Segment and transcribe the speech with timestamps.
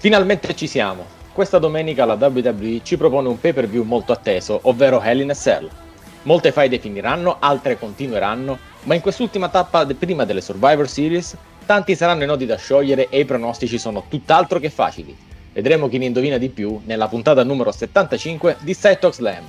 [0.00, 1.04] Finalmente ci siamo.
[1.30, 5.28] Questa domenica la WWE ci propone un pay per view molto atteso, ovvero Hell in
[5.28, 5.68] a Cell.
[6.22, 11.36] Molte faide finiranno, altre continueranno, ma in quest'ultima tappa prima delle Survivor Series
[11.66, 15.14] tanti saranno i nodi da sciogliere e i pronostici sono tutt'altro che facili.
[15.52, 19.44] Vedremo chi ne indovina di più nella puntata numero 75 di Side Talk Slam.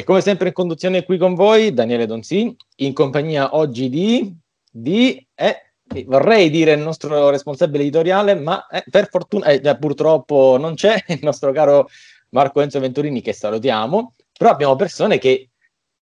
[0.00, 4.34] E come sempre in conduzione qui con voi Daniele Donzi, in compagnia oggi di...
[4.72, 5.72] di eh,
[6.06, 11.18] vorrei dire il nostro responsabile editoriale, ma eh, per fortuna eh, purtroppo non c'è il
[11.20, 11.90] nostro caro
[12.30, 15.50] Marco Enzo Venturini che salutiamo, però abbiamo persone che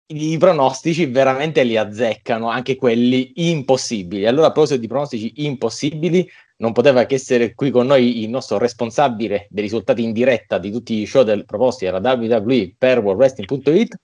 [0.07, 4.27] i pronostici veramente li azzeccano, anche quelli impossibili.
[4.27, 8.59] Allora, a proposito di pronostici impossibili, non poteva che essere qui con noi il nostro
[8.59, 13.95] responsabile dei risultati in diretta di tutti i show del, proposti alla WWE per WorldWrestling.it,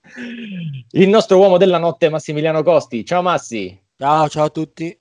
[0.91, 3.05] il nostro uomo della notte Massimiliano Costi.
[3.05, 3.79] Ciao Massi!
[3.97, 4.99] Ciao, ciao a tutti.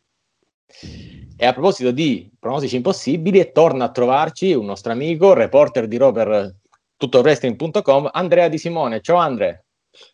[1.36, 6.54] E a proposito di pronostici impossibili, torna a trovarci un nostro amico, reporter di per
[6.96, 9.00] tuttowrestling.com, Andrea Di Simone.
[9.00, 9.64] Ciao Andre!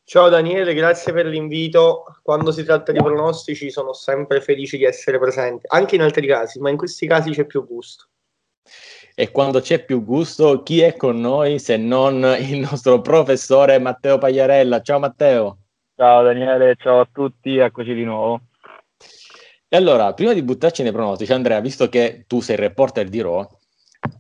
[0.05, 2.05] Ciao Daniele, grazie per l'invito.
[2.23, 6.59] Quando si tratta di pronostici sono sempre felice di essere presente, anche in altri casi,
[6.61, 8.07] ma in questi casi c'è più gusto.
[9.15, 14.19] E quando c'è più gusto, chi è con noi se non il nostro professore Matteo
[14.19, 14.81] Pagliarella?
[14.81, 15.59] Ciao Matteo!
[15.95, 18.41] Ciao Daniele, ciao a tutti, eccoci di nuovo.
[19.69, 23.21] E allora, prima di buttarci nei pronostici, Andrea, visto che tu sei il reporter di
[23.21, 23.56] Raw,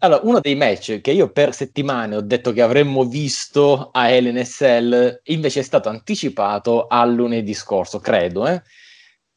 [0.06, 5.20] allora, uno dei match che io per settimane ho detto che avremmo visto a LNSL,
[5.24, 8.46] invece è stato anticipato a lunedì scorso, credo.
[8.46, 8.62] Eh?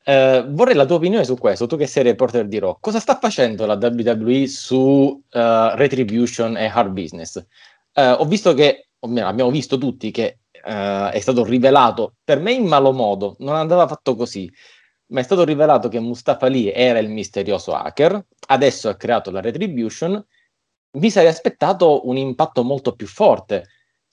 [0.03, 2.77] Eh, vorrei la tua opinione su questo, tu che sei reporter di Raw.
[2.79, 7.43] Cosa sta facendo la WWE su eh, Retribution e Hard Business?
[7.93, 12.39] Eh, ho visto che, o meglio, abbiamo visto tutti che eh, è stato rivelato, per
[12.39, 14.51] me in malo modo, non andava fatto così,
[15.07, 19.41] ma è stato rivelato che Mustafa Ali era il misterioso hacker, adesso ha creato la
[19.41, 20.23] Retribution,
[20.91, 23.67] mi sarei aspettato un impatto molto più forte.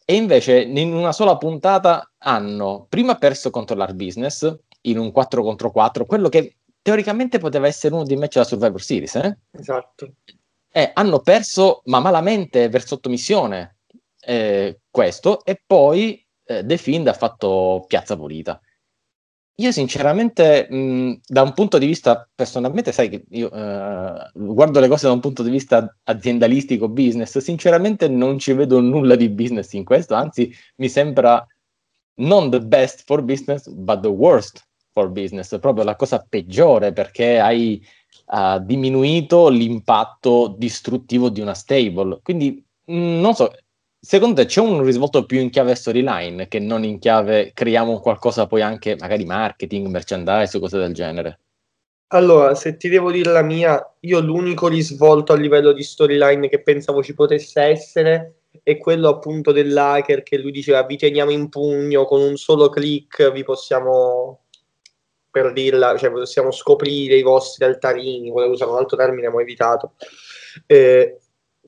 [0.05, 5.43] E invece in una sola puntata hanno prima perso contro l'Hard Business in un 4
[5.43, 9.37] contro 4, quello che teoricamente poteva essere uno dei match della Survivor Series, eh?
[9.51, 10.13] Esatto.
[10.71, 13.79] Eh, hanno perso ma malamente per sottomissione
[14.21, 18.61] eh, questo e poi eh, The Fiend ha fatto piazza pulita.
[19.59, 24.89] Io sinceramente, mh, da un punto di vista personalmente, sai che io eh, guardo le
[24.89, 29.73] cose da un punto di vista aziendalistico, business, sinceramente non ci vedo nulla di business
[29.73, 31.47] in questo, anzi mi sembra
[32.17, 34.63] non the best for business, but the worst
[34.93, 37.83] for business, proprio la cosa peggiore perché hai
[38.27, 42.21] uh, diminuito l'impatto distruttivo di una stable.
[42.23, 43.51] Quindi, mh, non so,
[44.07, 48.47] secondo te c'è un risvolto più in chiave storyline che non in chiave creiamo qualcosa
[48.47, 51.41] poi anche magari marketing, merchandise o cose del genere?
[52.11, 56.63] Allora, se ti devo dire la mia, io l'unico risvolto a livello di storyline che
[56.63, 62.05] pensavo ci potesse essere è quello appunto dell'hacker che lui diceva vi teniamo in pugno
[62.05, 64.45] con un solo click vi possiamo
[65.29, 69.41] per dirla, cioè possiamo scoprire i vostri altarini, volevo usare un altro termine, ma ho
[69.43, 69.93] evitato.
[70.65, 71.19] Eh,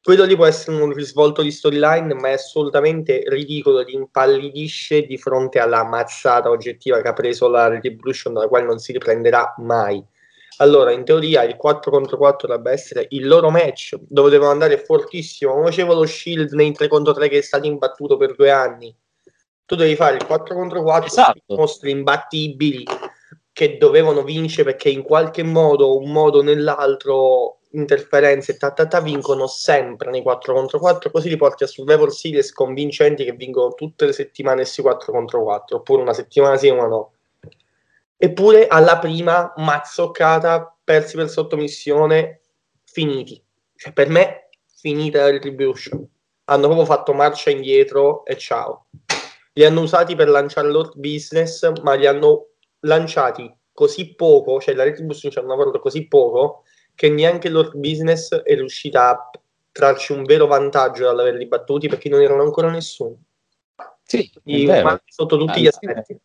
[0.03, 5.17] quello lì può essere un risvolto di storyline, ma è assolutamente ridicolo ed impallidisce di
[5.19, 10.03] fronte alla mazzata oggettiva che ha preso la Retribution, dalla quale non si riprenderà mai.
[10.61, 14.79] Allora, in teoria il 4 contro 4 dovrebbe essere il loro match, dove devono andare
[14.79, 18.51] fortissimo, come facevo lo Shield nei 3 contro 3 che è stato imbattuto per due
[18.51, 18.95] anni.
[19.65, 21.55] Tu devi fare il 4 contro 4 Esatto.
[21.55, 22.85] mostri imbattibili
[23.53, 29.01] che dovevano vincere perché in qualche modo, un modo o nell'altro, interferenze ta, ta, ta,
[29.01, 33.75] vincono sempre nei 4 contro 4, così li porti a Survivor Series convincenti che vincono
[33.75, 37.13] tutte le settimane sì 4 contro 4, oppure una settimana sì e una no.
[38.17, 42.41] Eppure alla prima mazzoccata, persi per sottomissione,
[42.85, 43.41] finiti.
[43.77, 46.05] Cioè, per me, finita la retribution.
[46.45, 48.87] Hanno proprio fatto marcia indietro e ciao.
[49.53, 52.47] Li hanno usati per lanciare l'hot business, ma li hanno
[52.81, 56.65] lanciati così poco, cioè la retribution ci hanno lavorato così poco,
[56.99, 59.31] che neanche l'hot business è riuscita a
[59.71, 63.19] trarci un vero vantaggio dall'averli battuti perché non erano ancora nessuno.
[64.03, 64.29] Sì,
[65.07, 66.19] sotto tutti gli Ah, aspetti.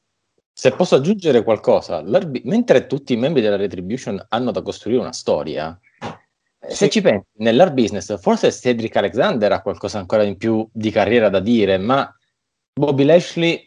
[0.52, 5.80] Se posso aggiungere qualcosa, mentre tutti i membri della Retribution hanno da costruire una storia,
[6.60, 6.90] se Sì.
[6.90, 11.40] ci pensi, nell'art business forse Cedric Alexander ha qualcosa ancora in più di carriera da
[11.40, 12.12] dire, ma
[12.74, 13.64] Bobby Lashley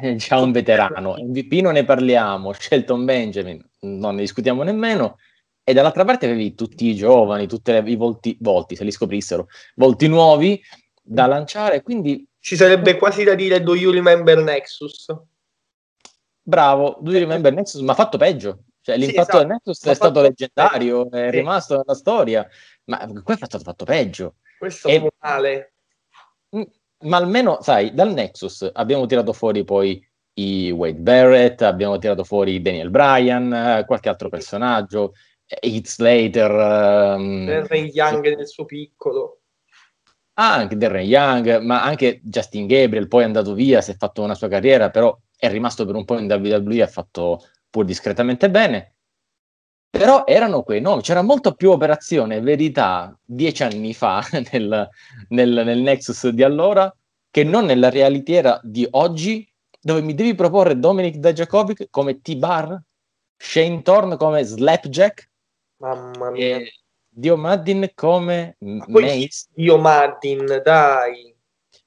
[0.00, 5.16] è già un veterano, MVP non ne parliamo, Shelton Benjamin non ne discutiamo nemmeno,
[5.62, 10.08] e dall'altra parte avevi tutti i giovani, tutti i volti, volti, se li scoprissero, volti
[10.08, 10.60] nuovi,
[11.02, 15.06] da lanciare, quindi Ci sarebbe quasi da dire Do you remember Nexus?
[16.42, 18.64] bravo, Do you remember Nexus, ma ha fatto peggio.
[18.80, 19.38] Cioè, Sì, l'impatto esatto.
[19.38, 21.36] del Nexus Ha è stato leggendario, è Sì.
[21.36, 22.48] rimasto nella storia,
[22.84, 24.36] ma qui è fatto, fatto peggio.
[24.58, 25.74] Questo è male.
[26.56, 26.62] Mm,
[27.02, 32.60] Ma almeno, sai, dal Nexus abbiamo tirato fuori poi i Wade Barrett, abbiamo tirato fuori
[32.60, 35.29] Daniel Bryan, eh, qualche altro personaggio, eh,
[35.60, 39.40] Heath Slater, ehm, Darren Young nel suo piccolo.
[40.34, 44.22] ah, anche Darren Young, ma anche Justin Gabriel, poi è andato via, si è fatto
[44.22, 48.48] una sua carriera, però è rimasto per un po' in WWE ha fatto pur discretamente
[48.50, 48.94] bene.
[49.90, 54.22] Però erano quei nomi, c'era molto più operazione verità dieci anni fa
[54.52, 54.88] nel,
[55.28, 56.94] nel- nel Nexus di allora
[57.28, 59.46] che non nella realitiera di oggi,
[59.80, 62.80] dove mi devi proporre Dominic Dajakovic come T-Bar,
[63.36, 65.29] Shane Thorne come Slapjack
[65.80, 66.56] Mamma mia.
[66.58, 66.72] e
[67.08, 69.46] Dio Maddin come Ma Mace.
[69.54, 71.34] Dio Martin, dai.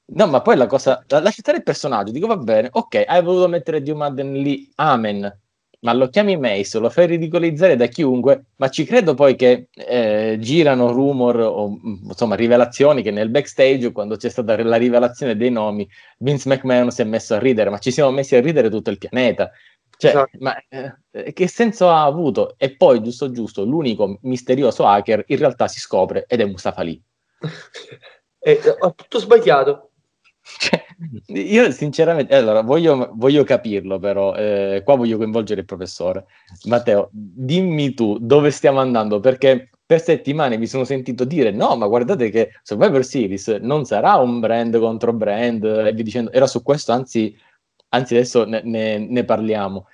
[0.05, 3.23] No, ma poi la cosa, la- lascia stare il personaggio, dico va bene, ok, hai
[3.23, 5.39] voluto mettere Dio Madden lì, amen,
[5.79, 10.37] ma lo chiami Mace, lo fai ridicolizzare da chiunque, ma ci credo poi che eh,
[10.39, 15.49] girano rumor o mm, insomma rivelazioni che nel backstage, quando c'è stata la rivelazione dei
[15.51, 15.87] nomi,
[16.19, 18.97] Vince McMahon si è messo a ridere, ma ci siamo messi a ridere tutto il
[18.97, 19.51] pianeta.
[20.03, 20.37] Cioè, Esatto.
[20.41, 22.55] ma eh, che senso ha avuto?
[22.57, 27.01] E poi, giusto giusto, l'unico misterioso hacker in realtà si scopre ed è Mustafa Ali.
[28.45, 29.91] Eh, ho tutto sbagliato.
[30.59, 30.83] Cioè,
[31.27, 36.25] io sinceramente, allora voglio, voglio capirlo, però eh, qua voglio coinvolgere il professore.
[36.65, 41.87] Matteo, dimmi tu dove stiamo andando, perché per settimane mi sono sentito dire no, ma
[41.87, 46.61] guardate che Survivor Series non sarà un brand contro brand, e via dicendo, era su
[46.61, 47.33] questo, anzi,
[47.93, 49.87] anzi adesso ne, ne- ne parliamo.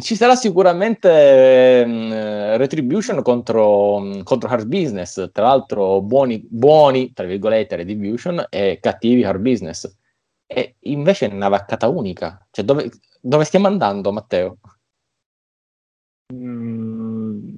[0.00, 7.76] Ci sarà sicuramente ehm, Retribution contro, contro Hard Business, tra l'altro buoni, buoni, tra virgolette,
[7.76, 9.96] Retribution e cattivi Hard Business.
[10.46, 12.46] E invece è una vaccata unica.
[12.50, 12.90] Cioè, dove,
[13.20, 14.58] dove stiamo andando, Matteo?
[16.34, 17.54] Mm,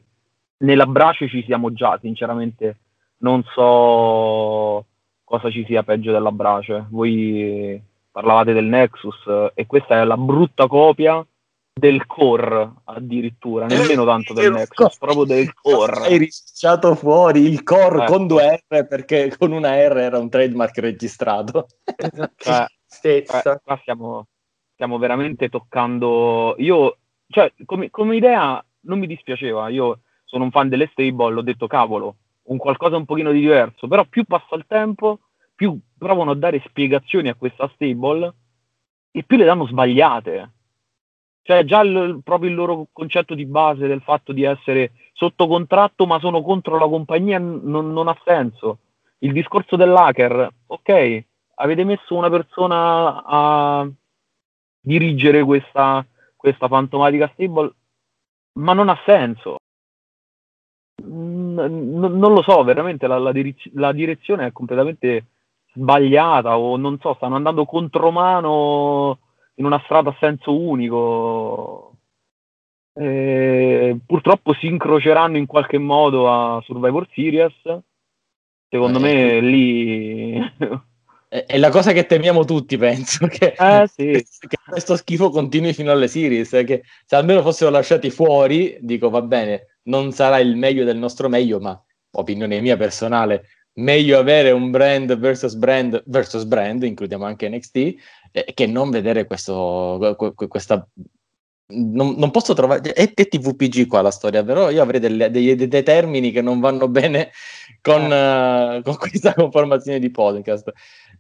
[0.59, 2.79] nella brace ci siamo già, sinceramente
[3.19, 4.87] non so
[5.25, 6.87] cosa ci sia peggio della brace.
[6.91, 11.25] Voi parlavate del Nexus eh, e questa è la brutta copia
[11.73, 16.09] del core addirittura, nemmeno tanto del Nexus, proprio del Hai core.
[16.19, 18.07] risciato fuori il core Eh.
[18.07, 21.67] con due R perché con una R era un trademark registrato.
[22.37, 22.67] Cioè.
[23.03, 24.27] Eh, qua stiamo,
[24.75, 26.57] stiamo veramente toccando.
[26.59, 26.99] Io,
[27.29, 29.69] cioè, come, come idea non mi dispiaceva.
[29.69, 32.17] Io sono un fan delle stable, ho detto cavolo,
[32.49, 33.87] un qualcosa un pochino di diverso.
[33.87, 35.21] Però più passa il tempo,
[35.61, 38.33] più provano a dare spiegazioni a questa stable
[39.11, 40.53] e più le danno sbagliate.
[41.43, 46.07] Cioè, già il- proprio il loro concetto di base del fatto di essere sotto contratto
[46.07, 48.79] ma sono contro la compagnia non, non ha senso.
[49.19, 51.25] Il discorso dell'hacker, ok,
[51.57, 53.87] avete messo una persona a
[54.81, 57.71] dirigere questa, questa fantomatica stable,
[58.55, 59.57] ma non ha senso.
[61.03, 65.27] N- non lo so, veramente la, la diriz- la direzione è completamente
[65.75, 69.19] sbagliata o non so, stanno andando contromano
[69.55, 71.95] in una strada a senso unico.
[72.93, 77.55] Eh, purtroppo si incroceranno in qualche modo a Survivor Series.
[78.69, 80.39] Secondo Eh, me lì
[81.29, 84.11] È, è la cosa che temiamo tutti, penso, che, Eh, sì.
[84.49, 89.11] che questo schifo continui fino alle series, eh, che se almeno fossero lasciati fuori, dico
[89.11, 91.81] va bene, non sarà il meglio del nostro meglio, ma
[92.13, 97.77] opinione mia personale, meglio avere un brand versus brand versus brand, includiamo anche NXT,
[98.33, 100.87] eh, che non vedere questo, que- que- questa...
[101.73, 102.93] Non, non posso trovare...
[102.93, 106.59] È, è TVPG qua la storia, però io avrei delle- dei, dei- termini che non
[106.59, 107.31] vanno bene
[107.81, 110.73] con, eh, con questa conformazione di podcast.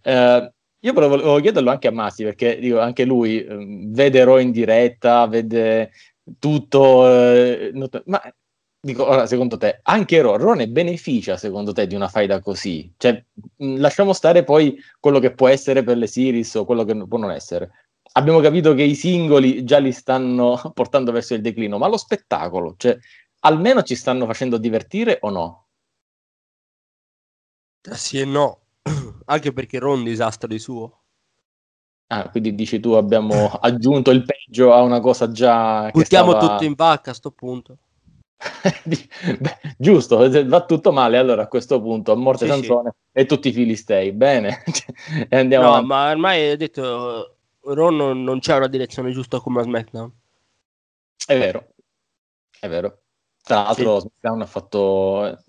[0.02, 0.52] Eh,
[0.82, 4.50] io però volevo chiederlo anche a Massi, perché dico, anche lui ehm, vede Raw in
[4.50, 5.92] diretta, vede
[6.38, 8.20] tutto, eh, not- ma
[8.80, 12.92] dico, ora, secondo te, anche Raw, Raw ne beneficia secondo te di una faida così?
[12.96, 13.22] Cioè,
[13.58, 17.30] lasciamo stare poi quello che può essere per le series o quello che può non
[17.30, 17.70] essere.
[18.12, 22.74] Abbiamo capito che i singoli già li stanno portando verso il declino, ma lo spettacolo,
[22.76, 22.96] cioè,
[23.40, 25.66] almeno ci stanno facendo divertire o no?
[27.92, 28.60] Sì e no,
[29.26, 30.98] anche perché Ron è un disastro di suo.
[32.12, 36.64] Ah, quindi dici tu abbiamo aggiunto il peggio a una cosa già Buttiamo stava- tutto
[36.64, 37.78] in vacca a sto punto.
[39.38, 40.16] Beh, giusto,
[40.46, 42.58] va tutto male allora a questo punto, a morte Sì, sì.
[42.58, 44.62] Sansone e tutti i filistei, bene,
[45.28, 45.86] e andiamo No, avanti.
[45.88, 50.10] ma ormai ho detto Ron non, non c'è una direzione giusta come a SmackDown.
[51.26, 51.68] È vero,
[52.58, 53.00] è vero.
[53.42, 55.44] Tra l'altro SmackDown ha fatto...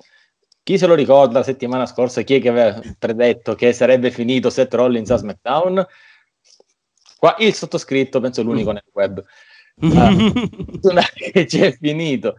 [0.63, 2.21] Chi se lo ricorda la settimana scorsa?
[2.21, 5.85] Chi è che aveva predetto che sarebbe finito Seth Rollins a SmackDown?
[7.17, 9.23] Qua il sottoscritto, penso l'unico nel web.
[9.81, 10.11] Ah,
[11.15, 12.37] che ci è finito.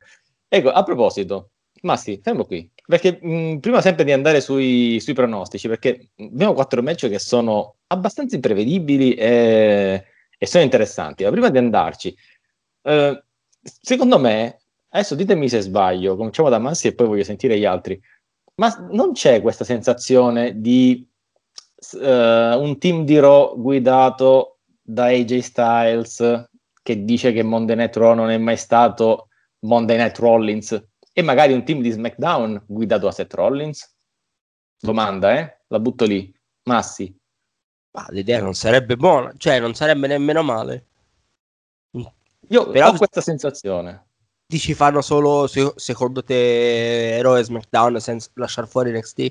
[0.54, 5.66] Ecco, a proposito, Massi, fermo qui, perché mh, prima sempre di andare sui, sui pronostici,
[5.66, 10.04] perché abbiamo quattro match che sono abbastanza imprevedibili e,
[10.36, 11.24] e sono interessanti.
[11.24, 12.14] Ma prima di andarci,
[12.82, 13.24] eh,
[13.62, 17.98] secondo me, adesso ditemi se sbaglio, cominciamo da Massi e poi voglio sentire gli altri,
[18.56, 21.08] ma non c'è questa sensazione di
[21.98, 26.50] eh, un team di Raw guidato da AJ Styles
[26.82, 29.28] che dice che Monday Night Raw non è mai stato
[29.64, 33.94] Monday Night Rollins e magari un team di SmackDown guidato da Seth Rollins?
[34.80, 35.58] Domanda, eh?
[35.68, 36.32] La butto lì.
[36.64, 37.14] Massi.
[37.92, 40.86] Ma l'idea non sarebbe buona, cioè non sarebbe nemmeno male.
[42.48, 44.06] Io Però- ho questa sensazione.
[44.46, 49.28] Dici fanno solo, se- secondo te, Raw e SmackDown senza lasciare fuori NXT?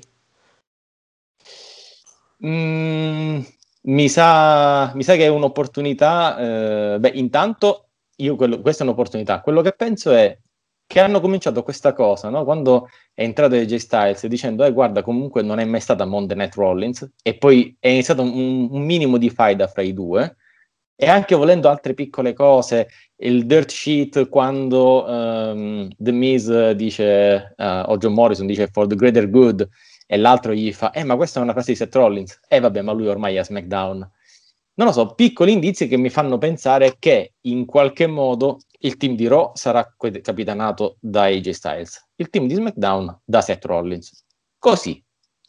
[2.44, 3.40] Mm,
[3.82, 6.94] mi, sa, mi sa che è un'opportunità.
[6.94, 7.90] eh, beh, intanto,
[8.22, 9.40] io quello- questa è un'opportunità.
[9.40, 10.36] Quello che penso è
[10.86, 12.44] che hanno cominciato questa cosa, no?
[12.44, 16.54] Quando è entrato AJ Styles dicendo, eh, guarda, comunque non è mai stata Monday Night
[16.54, 20.36] Rollins, e poi è iniziato un, un minimo di faida fra i due,
[20.94, 27.82] e anche volendo altre piccole cose, il dirt sheet quando ehm, The Miz dice, eh,
[27.86, 29.66] o John Morrison dice for the greater good,
[30.06, 32.82] e l'altro gli fa, eh, ma questa è una frase di Seth Rollins, eh, vabbè,
[32.82, 34.10] ma lui ormai è a SmackDown.
[34.74, 39.14] Non lo so, piccoli indizi che mi fanno pensare che in qualche modo il team
[39.14, 44.24] di Raw sarà capitanato da AJ Styles, il team di SmackDown da Seth Rollins.
[44.58, 45.02] Così,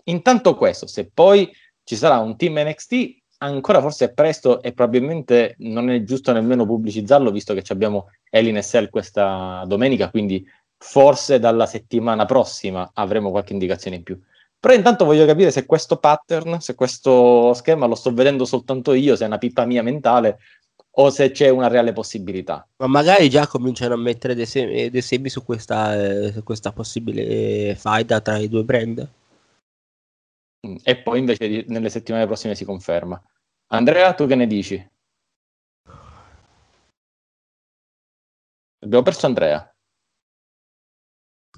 [0.06, 1.50] intanto questo, se poi
[1.84, 6.66] ci sarà un team NXT, ancora forse è presto e probabilmente non è giusto nemmeno
[6.66, 10.46] pubblicizzarlo, visto che abbiamo Elin Cell questa domenica, quindi
[10.78, 14.20] forse dalla settimana prossima avremo qualche indicazione in più.
[14.64, 19.18] Però intanto voglio capire se questo pattern, se questo schema lo sto vedendo soltanto io,
[19.18, 20.40] se è una pippa mia mentale
[20.92, 22.66] o se c'è una reale possibilità.
[22.78, 26.72] Ma magari già cominciano a mettere dei semi, dei semi su, questa, eh, su questa
[26.72, 29.12] possibile faida tra i due brand.
[30.66, 33.22] Mm, E poi invece di- nelle settimane prossime si conferma.
[33.74, 34.92] Andrea, tu che ne dici?
[38.80, 39.76] Abbiamo perso Andrea.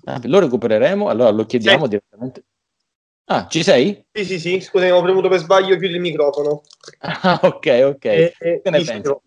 [0.06, 1.90] Ah, lo recupereremo, allora lo chiediamo Sì.
[1.90, 2.44] direttamente.
[3.28, 4.06] Ah, ci sei?
[4.12, 6.62] Sì, sì, sì, scusami, ho premuto per sbaglio, chiudi il microfono.
[7.00, 8.06] Ah, ok, ok.
[8.06, 9.24] E- e che ne dicevo?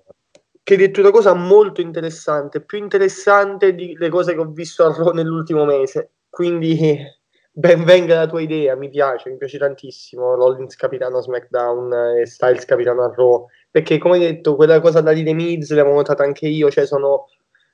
[0.63, 4.85] Che hai detto una cosa molto interessante, più interessante di le cose che ho visto
[4.85, 6.13] a Raw nell'ultimo mese.
[6.29, 6.97] Quindi
[7.51, 10.35] ben venga la tua idea, mi piace, mi piace tantissimo.
[10.35, 13.47] Rollins capitano SmackDown e Styles capitano a Raw.
[13.71, 17.27] Perché come hai detto, quella cosa da The Miz l'avevo notata anche io, cioè sono,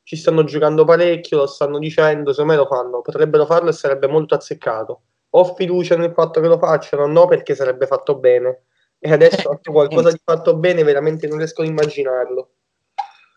[0.05, 4.07] ci stanno giocando parecchio, lo stanno dicendo, secondo me lo fanno, potrebbero farlo e sarebbe
[4.07, 5.03] molto azzeccato.
[5.37, 8.63] Ho fiducia nel fatto che lo facciano, no perché sarebbe fatto bene.
[8.99, 12.51] E adesso anche qualcosa di fatto bene veramente non riesco ad immaginarlo.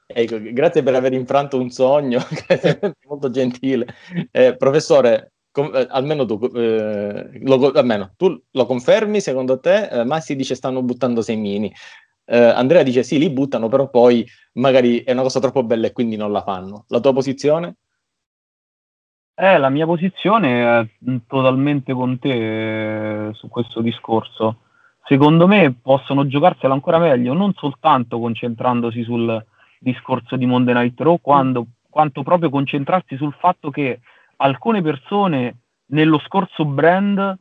[0.05, 2.19] Ecco, grazie per aver infranto un sogno,
[3.07, 3.87] molto gentile.
[4.31, 9.89] Eh, professore, com- eh, almeno tu, eh, lo, almeno tu lo confermi, secondo te?
[9.89, 11.73] Eh, Massi dice stanno buttando semini.
[12.25, 15.91] Eh, Andrea dice sì, li buttano, però poi magari è una cosa troppo bella e
[15.91, 16.85] quindi non la fanno.
[16.87, 17.75] La tua posizione?
[19.39, 24.61] Eh, la mia posizione è mm, totalmente con te eh, su questo discorso.
[25.03, 29.45] Secondo me possono giocarsela ancora meglio, non soltanto concentrandosi sul
[29.77, 33.99] discorso di Monday Night Raw, quando- quanto proprio concentrarsi sul fatto che
[34.37, 35.57] alcune persone
[35.91, 37.37] nello scorso brand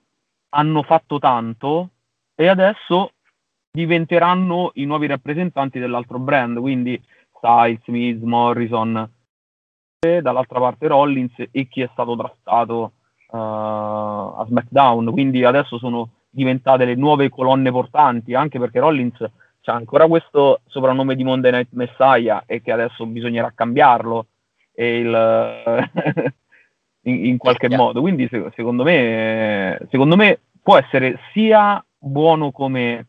[0.50, 1.90] hanno fatto tanto
[2.34, 3.12] e adesso
[3.70, 7.02] diventeranno i nuovi rappresentanti dell'altro brand, quindi
[7.38, 9.15] Styles, Miz, Morrison,
[10.00, 12.92] dall'altra parte Rollins e chi è stato trattato
[13.32, 19.16] eh, a SmackDown, quindi adesso sono diventate le nuove colonne portanti, anche perché Rollins
[19.62, 24.26] c'ha ancora questo soprannome di Monday Night Messiah e che adesso bisognerà cambiarlo
[24.74, 25.90] il-
[27.02, 27.78] in, in qualche Yeah.
[27.78, 28.00] modo.
[28.00, 33.06] Quindi se- secondo me, secondo me può essere sia buono come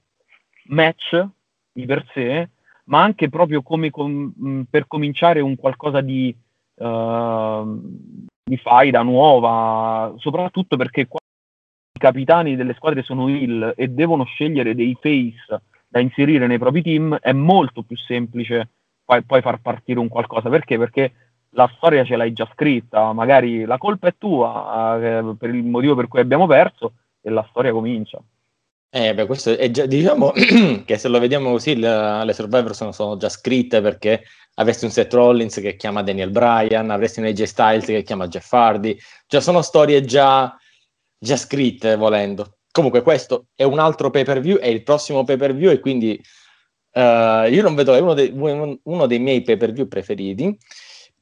[0.69, 1.23] match
[1.71, 2.49] di per sé,
[2.85, 6.33] ma anche proprio come com- per cominciare un qualcosa di,
[6.77, 14.75] di faida nuova, soprattutto perché qua i capitani delle squadre sono heel e devono scegliere
[14.75, 18.69] dei face da inserire nei propri team, è molto più semplice
[19.03, 20.49] poi, poi far partire un qualcosa.
[20.49, 20.77] Perché?
[20.77, 21.13] Perché
[21.51, 25.95] la storia ce l'hai già scritta, magari la colpa è tua eh, per il motivo
[25.95, 28.21] per cui abbiamo perso e la storia comincia.
[28.89, 30.31] Eh, beh, questo è già, diciamo
[30.85, 34.23] che se lo vediamo così, le, le Survivor sono, sono già scritte perché
[34.55, 38.51] avresti un Seth Rollins che chiama Daniel Bryan, avresti un AJ Styles che chiama Jeff
[38.51, 40.55] Hardy, cioè sono storie già
[41.19, 42.57] già scritte volendo.
[42.71, 45.79] Comunque questo è un altro pay per view, è il prossimo pay per view e
[45.79, 46.19] quindi
[46.91, 50.57] eh, io non vedo, è uno dei, uno dei miei pay per view preferiti.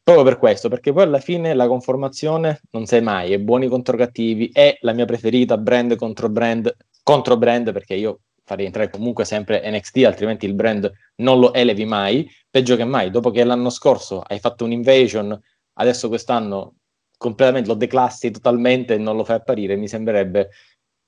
[0.03, 3.97] Proprio per questo, perché poi alla fine la conformazione non sai mai, è buoni contro
[3.97, 6.71] cattivi, è la mia preferita, brand contro brand,
[7.05, 11.85] contro brand, perché io farei entrare comunque sempre NXT, altrimenti il brand non lo elevi
[11.85, 15.39] mai, peggio che mai, dopo che l'anno scorso hai fatto un'invasion,
[15.73, 16.77] adesso quest'anno
[17.15, 20.49] completamente lo declassi totalmente e non lo fai apparire, mi sembrerebbe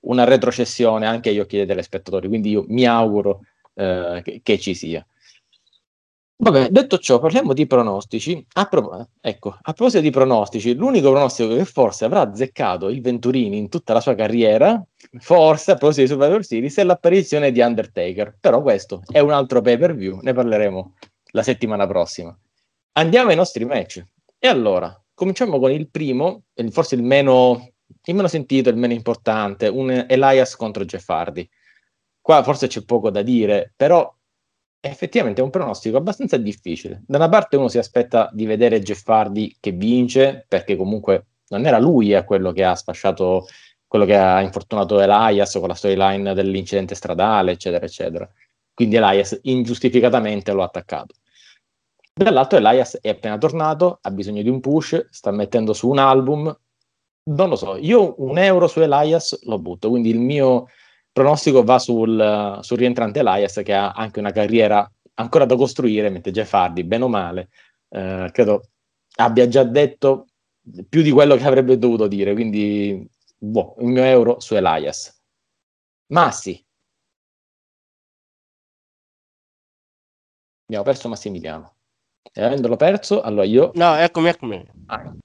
[0.02, 3.42] una retrocessione anche agli occhi dei telespettatori, quindi io mi auguro
[3.74, 5.04] eh, che, che ci sia.
[6.50, 8.46] Vabbè, detto ciò, parliamo di pronostici.
[8.54, 13.58] A, pro- ecco, a proposito di pronostici, l'unico pronostico che forse avrà azzeccato il Venturini
[13.58, 14.82] in tutta la sua carriera,
[15.20, 18.38] forse a proposito di Survivor Series, è l'apparizione di Undertaker.
[18.40, 20.94] Però questo è un altro pay per view, ne parleremo
[21.32, 22.34] la settimana prossima.
[22.94, 24.02] Andiamo ai nostri match.
[24.40, 27.72] E allora, cominciamo con il primo, forse il meno,
[28.06, 31.48] il meno sentito, il meno importante, un Elias contro Jeff Hardy.
[32.22, 34.14] Qua forse c'è poco da dire, però
[34.90, 37.04] effettivamente è un pronostico abbastanza difficile.
[37.06, 41.66] Da una parte uno si aspetta di vedere Jeff Hardy che vince, perché comunque non
[41.66, 43.46] era lui a quello che ha sfasciato,
[43.88, 48.30] quello che ha infortunato Elias con la storyline dell'incidente stradale, eccetera, eccetera.
[48.74, 51.16] Quindi Elias ingiustificatamente lo ha attaccato.
[52.14, 56.56] Dall'altro Elias è appena tornato, ha bisogno di un push, sta mettendo su un album.
[57.30, 60.68] Non lo so, io un euro su Elias lo butto, quindi il mio
[61.18, 66.32] pronostico va sul, sul rientrante Elias che ha anche una carriera ancora da costruire, mentre
[66.32, 67.50] Jeff Hardy, bene o male,
[67.90, 68.70] eh, credo
[69.16, 70.28] abbia già detto
[70.88, 73.04] più di quello che avrebbe dovuto dire, quindi
[73.36, 75.20] boh, il mio euro su Elias.
[76.12, 76.64] Massi.
[80.66, 81.76] Abbiamo perso Massimiliano.
[82.32, 83.72] E avendolo perso, allora io...
[83.74, 84.64] No, eccomi, eccomi.
[84.86, 85.16] Ah.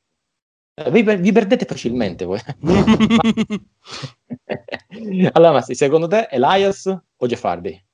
[0.75, 2.41] Eh, Vi, vi perdete facilmente voi.
[5.33, 7.85] allora, Massi, secondo te Elias o Jeff Hardy?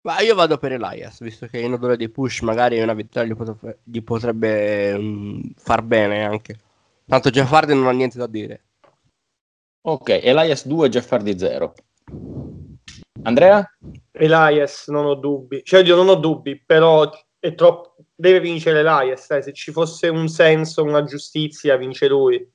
[0.00, 3.36] Ma io vado per Elias, visto che in odore di push magari una vittoria gli
[3.36, 6.58] potrebbe, gli potrebbe, mm, far bene anche.
[7.04, 8.64] Tanto Jeff Hardy non ha niente da dire.
[9.82, 11.74] Ok, Elias 2, Jeff Hardy 0.
[13.22, 13.64] Andrea?
[14.12, 15.62] Elias, non ho dubbi.
[15.64, 17.10] Cioè, io non ho dubbi, però
[17.48, 17.96] è troppo...
[18.14, 19.30] deve vincere Elias.
[19.30, 19.42] eh.
[19.42, 22.50] Se ci fosse un senso, una giustizia, vince lui.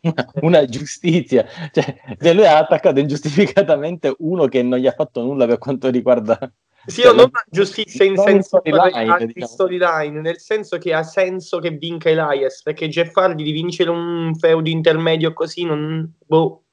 [0.00, 1.46] Una, una giustizia.
[1.72, 5.90] Cioè, se lui ha attaccato ingiustificatamente uno che non gli ha fatto nulla per quanto
[5.90, 6.38] riguarda...
[6.86, 9.46] Sì, Cioè, io non una giustizia in senso storyline, diciamo.
[9.46, 14.34] storyline, nel senso che ha senso che vinca Elias, perché Jeff Hardy di vincere un
[14.34, 16.12] feudo intermedio così non...
[16.26, 16.63] Boh,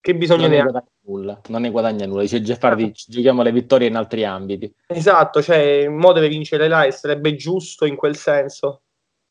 [0.00, 1.40] che bisogno Non ne guadagna nulla.
[1.48, 2.22] Non ne guadagna nulla.
[2.22, 4.72] Dice Jeff Hardy, ci giochiamo le vittorie in altri ambiti.
[4.86, 8.82] Esatto, cioè, mo deve vincere Elias, sarebbe giusto in quel senso.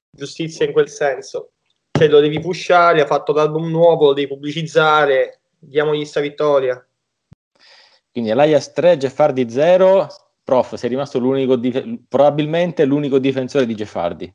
[0.10, 1.52] Giustizia in quel senso.
[1.92, 6.86] Cioè, lo devi pushare, ha fatto l'album nuovo, lo devi pubblicizzare, diamogli sta vittoria.
[8.12, 10.08] Quindi Elias 3, Jeff Hardy 0.
[10.44, 14.34] Prof, sei rimasto l'unico dif- probabilmente l'unico difensore di Jeff Hardy.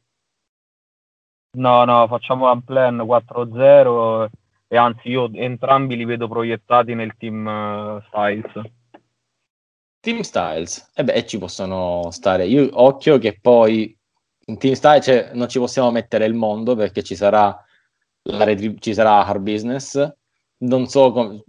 [1.54, 4.28] No, no, facciamo un plan 4-0
[4.72, 8.72] e anzi io entrambi li vedo proiettati nel team eh, Styles.
[10.00, 12.46] Team Styles, e beh, ci possono stare.
[12.46, 13.94] Io occhio che poi
[14.46, 17.54] in Team Styles cioè, non ci possiamo mettere il mondo perché ci sarà
[18.30, 20.10] la retri- ci sarà hard business.
[20.60, 21.42] Non so, com-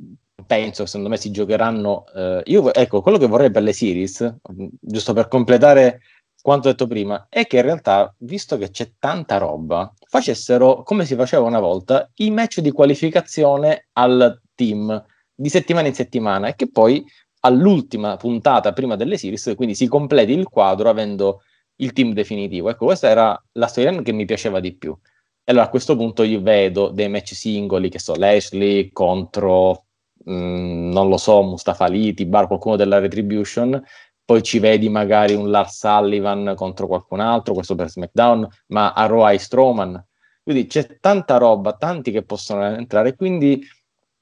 [0.46, 2.04] penso, secondo me si giocheranno.
[2.14, 4.36] eh, io, ecco, quello che vorrei per le series,
[4.82, 6.02] giusto per completare
[6.42, 11.16] quanto detto prima, è che in realtà, visto che c'è tanta roba, facessero come si
[11.16, 16.70] faceva una volta i match di qualificazione al team di settimana in settimana e che
[16.70, 17.04] poi
[17.40, 21.42] all'ultima puntata prima delle series, quindi si completi il quadro avendo
[21.78, 22.70] il team definitivo.
[22.70, 24.96] Ecco, questa era la storyline che mi piaceva di più.
[25.44, 29.88] E allora a questo punto io vedo dei match singoli, che so, Lashley contro,
[30.26, 33.84] mh, non lo so, Mustafa Ali, Tibar, qualcuno della Retribution,
[34.26, 39.06] poi ci vedi magari un Lars Sullivan contro qualcun altro, questo per SmackDown, ma a
[39.06, 40.04] Raw hai Strowman.
[40.42, 43.66] Quindi c'è tanta roba, tanti che possono entrare, quindi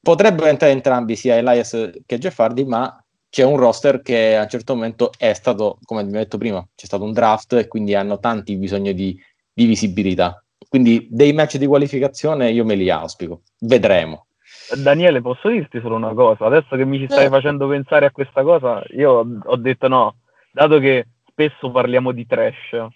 [0.01, 4.49] potrebbero entrare entrambi, sia Elias che Jeff Hardy, ma c'è un roster che a un
[4.49, 8.19] certo momento è stato, come abbiamo detto prima, c'è stato un draft e quindi hanno
[8.19, 9.17] tanti bisogno di,
[9.53, 10.43] di visibilità.
[10.67, 14.27] Quindi dei match di qualificazione io me li auspico, vedremo.
[14.75, 16.45] Daniele, posso dirti solo una cosa?
[16.45, 17.29] Adesso che mi ci stai Eh.
[17.29, 20.17] facendo pensare a questa cosa, io ho detto no,
[20.51, 22.71] dato che spesso parliamo di trash.
[22.73, 22.89] E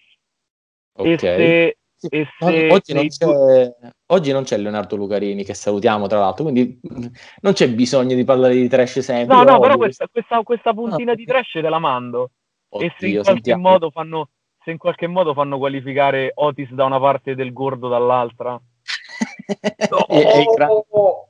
[0.93, 1.19] Ok.
[1.19, 3.73] se, Sì, e no, se oggi, non c'è,
[4.07, 6.79] oggi non c'è Leonardo Lucarini, che salutiamo tra l'altro, quindi
[7.41, 9.35] non c'è bisogno di parlare di trash sempre.
[9.35, 12.31] No, no, però odio questa, questa, questa puntina Ah, di trash te la mando.
[12.69, 14.29] e se in Oddio, qualche modo fanno
[14.63, 18.59] se in qualche modo fanno qualificare Otis da una parte e del gordo dall'altra.
[20.09, 21.27] E- e il gran- Oh,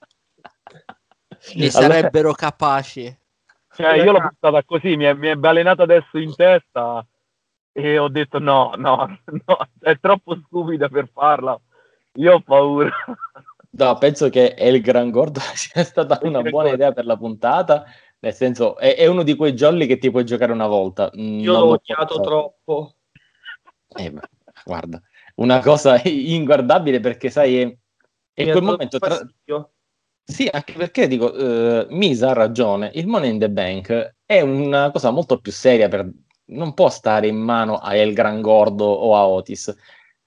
[1.54, 3.16] Ne sarebbero capaci.
[3.76, 7.06] Cioè, io l'ho buttata così, mi è, mi è balenato adesso in testa
[7.74, 11.60] e ho detto no, no, no, è troppo stupida per farla.
[12.14, 12.90] Io ho paura.
[13.78, 17.84] No, penso che El Gran Gordo sia stata una buona idea per la puntata,
[18.20, 21.12] nel senso è, è uno di quei jolly che ti puoi giocare una volta.
[21.14, 22.22] Mm, Io non l'ho odiato so.
[22.22, 22.96] troppo.
[23.98, 24.22] Eh, ma
[24.64, 25.02] guarda,
[25.36, 27.78] una cosa inguardabile perché sai, è,
[28.34, 29.20] è quel momento tra...
[30.28, 34.90] Sì, anche perché dico, eh, Misa ha ragione, il Money in the Bank è una
[34.92, 36.10] cosa molto più seria, per...
[36.46, 39.74] non può stare in mano a El Gran Gordo o a Otis.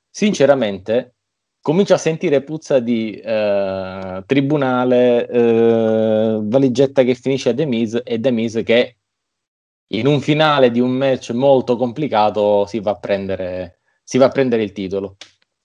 [0.09, 1.17] Sinceramente,
[1.61, 8.21] comincio a sentire puzza di eh, tribunale, eh, valigetta che finisce a The Miz e
[8.21, 8.97] The Miz che
[9.89, 14.31] in un finale di un match molto complicato si va a prendere, si va a
[14.31, 15.17] prendere il titolo.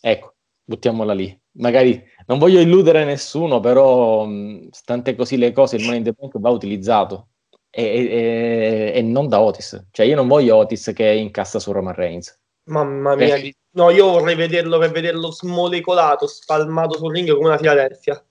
[0.01, 1.39] Ecco, buttiamola lì.
[1.57, 4.27] Magari non voglio illudere nessuno, però
[4.71, 7.27] stante così le cose, il Money in the Bank va utilizzato
[7.69, 9.87] e, e- e non da Otis.
[9.91, 12.39] Cioè io non voglio Otis che incassa su Roman Reigns.
[12.65, 13.35] Mamma mia.
[13.35, 13.53] Eh.
[13.71, 18.23] No, io vorrei vederlo per vederlo smolecolato, spalmato sul ring come una Filadelfia.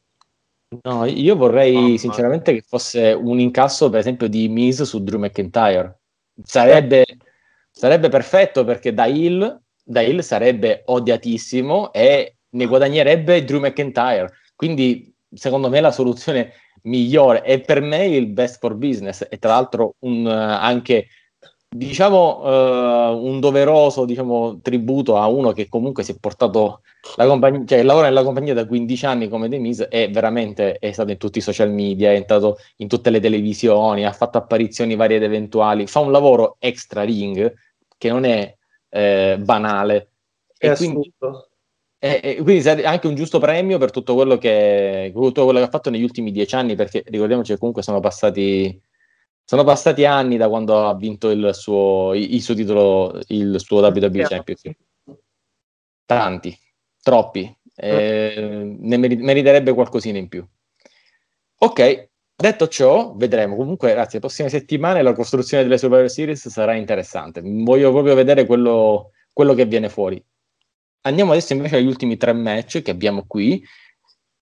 [0.83, 5.19] No, io vorrei Mamma sinceramente che fosse un incasso, per esempio, di Miz su Drew
[5.19, 6.01] McIntyre.
[6.43, 7.05] Sarebbe,
[7.71, 14.31] sarebbe perfetto perché da Hill, da Hill sarebbe odiatissimo e ne guadagnerebbe Drew McIntyre.
[14.55, 19.27] Quindi, secondo me, la soluzione migliore e per me il best for business.
[19.29, 21.07] E tra l'altro, un, eh, anche
[21.75, 26.83] diciamo eh, un doveroso diciamo, tributo a uno che comunque si è portato
[27.17, 30.93] la compagnia, cioè lavora nella compagnia da 15 anni come The Miz e veramente è
[30.93, 34.95] stato in tutti i social media, è entrato in tutte le televisioni, ha fatto apparizioni
[34.95, 37.53] varie ed eventuali, fa un lavoro extra ring
[37.97, 38.55] che non è
[38.91, 40.11] eh, banale
[40.57, 41.49] È e quindi, assurdo.
[42.05, 45.67] E- e quindi sare- anche un giusto premio per tutto quello che, tutto quello che
[45.67, 48.81] ha fatto negli ultimi dieci anni perché ricordiamoci che comunque sono passati
[49.45, 54.23] sono passati anni da quando ha vinto il suo, il suo titolo, il suo WWE
[54.23, 54.77] Championship.
[56.05, 56.57] Tanti,
[57.03, 57.55] troppi.
[57.75, 60.45] Eh, ne meri- meriterebbe qualcosina in più.
[61.59, 63.57] Ok, detto ciò, vedremo.
[63.57, 67.41] Comunque, grazie, le prossime settimane la costruzione delle Survivor Series sarà interessante.
[67.45, 70.23] Voglio proprio vedere quello, quello che viene fuori.
[71.03, 73.65] Andiamo adesso invece agli ultimi tre match che abbiamo qui.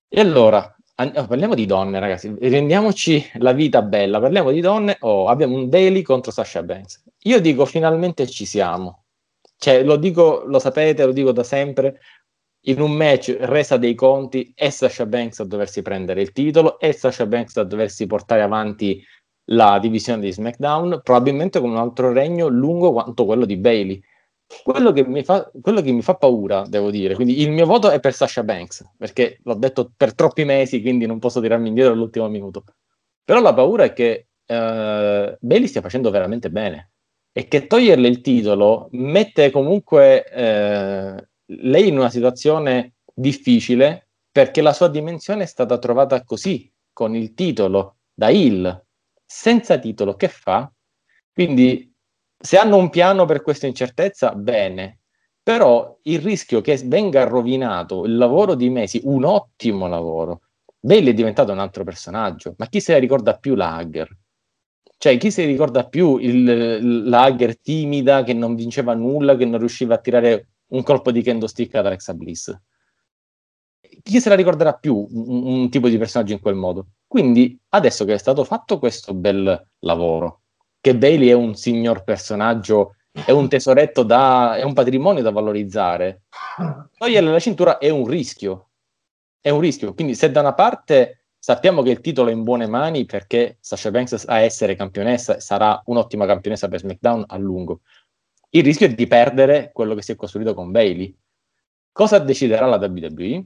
[0.09, 2.35] E allora, an- oh, parliamo di donne, ragazzi.
[2.38, 4.20] Rendiamoci la vita bella.
[4.20, 4.96] Parliamo di donne.
[5.01, 7.03] Oh, abbiamo un Bailey contro Sasha Banks.
[7.25, 9.05] Io dico finalmente ci siamo.
[9.57, 12.01] Cioè, lo dico, lo sapete, lo dico da sempre.
[12.64, 16.92] In un match resa dei conti è Sasha Banks a doversi prendere il titolo, è
[16.92, 19.03] Sasha Banks a doversi portare avanti
[19.46, 24.03] la divisione di SmackDown, probabilmente con un altro regno lungo quanto quello di Bailey.
[24.63, 27.89] Quello che, mi fa, quello che mi fa paura, devo dire, quindi il mio voto
[27.89, 31.93] è per Sasha Banks, perché l'ho detto per troppi mesi, quindi non posso tirarmi indietro
[31.93, 32.65] all'ultimo minuto.
[33.25, 36.91] Però la paura è che eh, Bailey stia facendo veramente bene
[37.33, 44.73] e che toglierle il titolo mette comunque eh, lei in una situazione difficile perché la
[44.73, 48.85] sua dimensione è stata trovata così, con il titolo da Hill,
[49.25, 50.71] senza titolo, che fa?
[51.33, 51.89] Quindi
[52.42, 55.00] se hanno un piano per questa incertezza, bene,
[55.42, 60.42] però il rischio che venga rovinato il lavoro di mesi, un ottimo lavoro,
[60.81, 64.16] Bailey è diventato un altro personaggio, ma chi se la ricorda più la Hager?
[64.96, 69.59] Cioè, chi si ricorda più il, la Hager timida che non vinceva nulla, che non
[69.59, 72.55] riusciva a tirare un colpo di kendo stick ad Alexa Bliss?
[74.03, 76.87] Chi se la ricorderà più un, un tipo di personaggio in quel modo?
[77.07, 80.42] Quindi, adesso che è stato fatto questo bel lavoro,
[80.81, 86.23] che Bailey è un signor personaggio, è un tesoretto da, è un patrimonio da valorizzare,
[86.97, 88.69] toglierle la cintura è un rischio.
[89.40, 89.95] È un rischio.
[89.95, 93.90] Quindi, se da una parte sappiamo che il titolo è in buone mani perché Sasha
[93.90, 97.81] Banks a essere campionessa sarà un'ottima campionessa per SmackDown a lungo,
[98.51, 101.16] il rischio è di perdere quello che si è costruito con Bailey.
[101.93, 103.45] Cosa deciderà la WWE?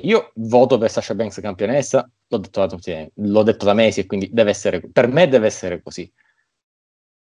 [0.00, 4.28] Io voto per Sasha Banks campionessa, l'ho detto da, sì, l'ho detto da mesi quindi
[4.32, 6.10] deve essere, per me deve essere così.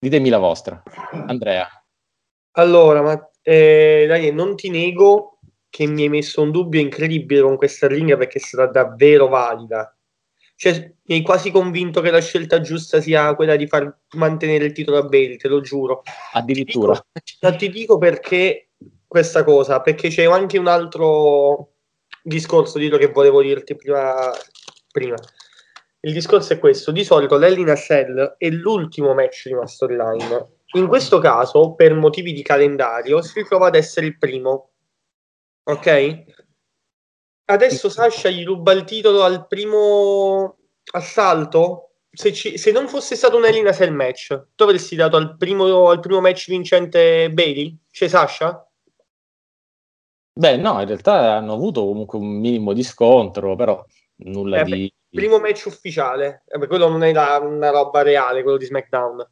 [0.02, 0.82] Ditemi la vostra.
[1.28, 1.68] Andrea.
[2.56, 5.38] Allora, ma eh, Daniele, non ti nego
[5.70, 9.96] che mi hai messo un dubbio incredibile con questa linea perché stata davvero valida.
[10.56, 14.72] Cioè, mi hai quasi convinto che la scelta giusta sia quella di far mantenere il
[14.72, 16.02] titolo a Bailey, te lo giuro.
[16.32, 16.94] Addirittura.
[17.12, 18.70] Ti dico, ti dico perché
[19.06, 21.74] questa cosa, perché c'è anche un altro
[22.24, 24.32] discorso dietro che volevo dirti prima.
[24.90, 25.14] prima.
[26.04, 30.60] Il discorso è questo: di solito l'Ellina Cell è l'ultimo match di una storyline.
[30.74, 34.70] In questo caso, per motivi di calendario, si ritrova ad essere il primo.
[35.64, 36.24] Ok?
[37.44, 40.56] Adesso Sasha gli ruba il titolo al primo
[40.92, 44.96] assalto, se, ci- se non fosse stato un Hell in a Cell match, tu avresti
[44.96, 47.78] dato al primo, al primo match vincente Bailey?
[47.90, 48.66] C'è Sasha?
[50.34, 53.84] Beh, no, in realtà hanno avuto comunque un minimo di scontro, però
[54.24, 54.94] nulla Eh, di...
[55.08, 56.44] Primo match ufficiale.
[56.46, 59.26] Eh, quello non è la- una roba reale, quello di SmackDown.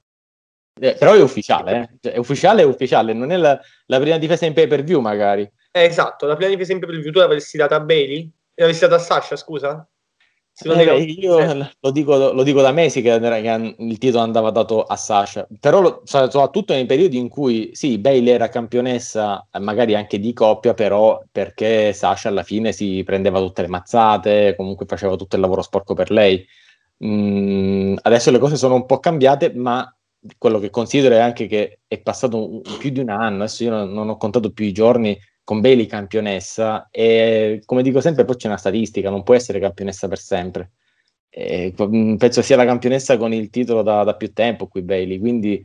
[0.81, 1.99] Eh, però è ufficiale, eh.
[2.01, 5.01] Cioè, è ufficiale, è ufficiale, non è la, la prima difesa in pay per view
[5.01, 5.43] magari.
[5.73, 8.31] Eh, esatto, la prima difesa in per tu l'avresti data a Bailey?
[8.55, 9.87] L'avresti data a Sasha, scusa?
[10.63, 11.39] Se non Eh, io
[11.81, 15.81] lo dico, lo dico da mesi che, che il titolo andava dato a Sasha, però
[15.81, 20.75] lo- soprattutto nei periodi in cui sì, Bailey era campionessa, eh, magari anche di coppia,
[20.75, 25.63] però perché Sasha alla fine si prendeva tutte le mazzate, comunque faceva tutto il lavoro
[25.63, 26.47] sporco per lei.
[27.05, 29.91] Mm, adesso le cose sono un po' cambiate, ma
[30.37, 33.71] quello che considero è anche che è passato un- più di un anno, adesso io
[33.71, 35.19] non, non ho contato più i giorni
[35.51, 40.07] con Bailey campionessa e come dico sempre poi c'è una statistica, non può essere campionessa
[40.07, 40.71] per sempre.
[41.29, 45.19] E, mm, penso sia la campionessa con il titolo da, da più tempo qui Bailey,
[45.19, 45.61] quindi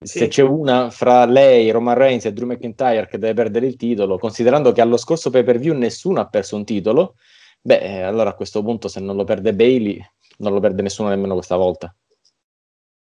[0.00, 0.20] Sì.
[0.20, 4.16] se c'è una fra lei, Roman Reigns e Drew McIntyre che deve perdere il titolo,
[4.16, 7.16] considerando che allo scorso pay per view nessuno ha perso un titolo,
[7.60, 10.02] beh, eh, allora a questo punto se non lo perde Bailey,
[10.38, 11.94] non lo perde nessuno nemmeno questa volta.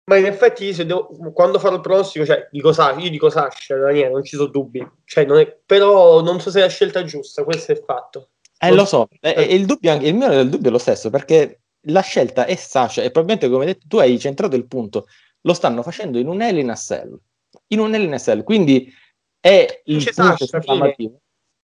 [0.07, 4.11] Ma in effetti devo- quando farò il pronostico, cioè, dico Sasha, io dico Sasha, Daniele,
[4.11, 4.87] non ci sono dubbi.
[5.03, 8.29] Cioè, non è- però non so se è la scelta giusta, questo è il fatto.
[8.59, 10.77] Eh, lo so, e- e il, dubbio anche, il mio è il dubbio è lo
[10.77, 14.67] stesso, perché la scelta è Sasha e probabilmente come hai detto tu hai centrato il
[14.67, 15.07] punto,
[15.41, 17.19] lo stanno facendo in un Hell a Cell,
[17.67, 18.91] in un Hell a Cell, quindi
[19.39, 21.19] è il punto Sasha, esclamativo.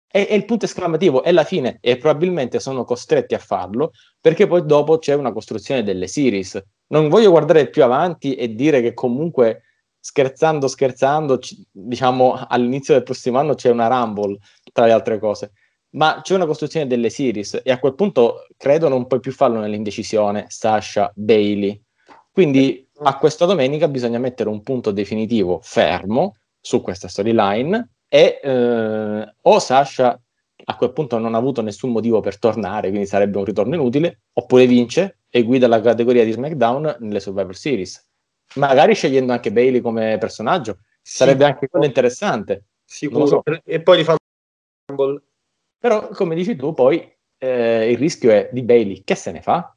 [0.06, 4.46] È, è il punto esclamativo, è la fine e probabilmente sono costretti a farlo perché
[4.46, 6.60] poi dopo c'è una costruzione delle series.
[6.90, 9.62] Non voglio guardare più avanti e dire che comunque
[10.00, 14.38] scherzando, scherzando, ci- diciamo all'inizio del prossimo anno c'è una Rumble
[14.72, 15.52] tra le altre cose.
[15.90, 19.60] Ma c'è una costruzione delle series e a quel punto credo non puoi più farlo
[19.60, 21.80] nell'indecisione Sasha Bailey.
[22.32, 29.34] Quindi a questa domenica bisogna mettere un punto definitivo fermo su questa storyline e eh,
[29.42, 30.20] o Sasha
[30.70, 34.22] a quel punto non ha avuto nessun motivo per tornare quindi sarebbe un ritorno inutile
[34.32, 38.08] oppure vince e guida la categoria di SmackDown nelle Survivor Series
[38.54, 43.26] magari scegliendo anche Bailey come personaggio sarebbe anche quello interessante Sicuro.
[43.26, 43.42] so.
[43.64, 44.18] E poi rifanno
[44.90, 45.22] Rumble.
[45.78, 49.72] Però, come dici tu, poi eh, il rischio è di Bailey, che se ne fa?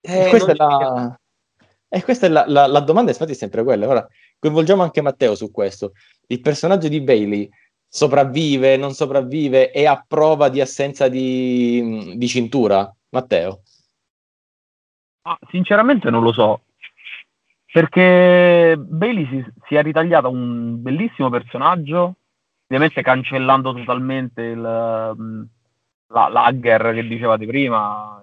[0.00, 1.18] Eh, e questa è, la,
[1.88, 3.88] e questa è la, la- la domanda, infatti, è sempre quella.
[3.88, 5.94] Ora, coinvolgiamo anche Matteo su questo.
[6.28, 7.50] Il personaggio di Bailey
[7.94, 12.92] sopravvive, non sopravvive, è a prova di assenza di, di cintura?
[13.10, 13.60] Matteo?
[15.22, 16.62] Ah, sinceramente non lo so.
[17.72, 22.16] Perché Bailey si, si è ritagliata un bellissimo personaggio,
[22.66, 28.20] ovviamente cancellando totalmente il, la Lagger che dicevate prima,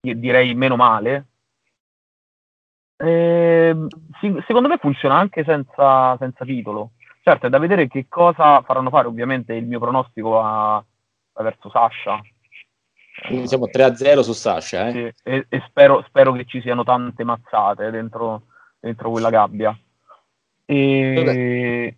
[0.00, 1.26] direi meno male.
[2.96, 3.86] Ehm,
[4.20, 6.92] si- secondo me funziona anche senza, senza titolo.
[7.22, 9.06] Certo, è da vedere che cosa faranno fare.
[9.06, 10.84] Ovviamente il mio pronostico va,
[11.34, 12.20] verso Sasha.
[13.26, 14.92] Quindi siamo 3-0 su Sasha, eh?
[14.92, 18.46] Sì, e, e spero, spero che ci siano tante mazzate dentro,
[18.80, 19.78] dentro quella gabbia.
[20.64, 21.96] E...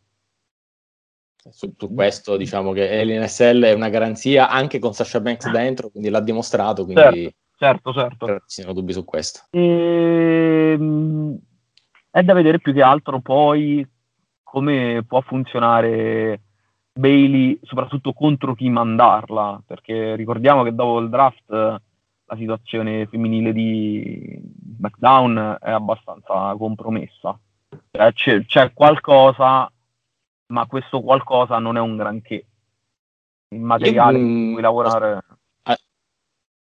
[1.50, 6.08] Su, su questo diciamo che l'NSL è una garanzia anche con Sasha Banks dentro, quindi
[6.10, 8.26] l'ha dimostrato, quindi Certo, certo.
[8.26, 9.40] non ci siano dubbi su questo.
[9.50, 11.38] Ehm,
[12.10, 13.86] è da vedere più che altro poi
[14.54, 16.40] come può funzionare
[16.92, 21.82] Bailey, soprattutto contro chi mandarla, perché ricordiamo che dopo il draft eh,
[22.26, 24.40] la situazione femminile di
[24.76, 27.36] SmackDown è abbastanza compromessa.
[27.90, 29.68] Cioè, c'è, c'è qualcosa,
[30.46, 32.46] ma questo qualcosa non è un granché.
[33.48, 35.20] Il materiale Io, mm, cui lavorare.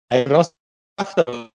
[0.09, 1.53] Ai pronostici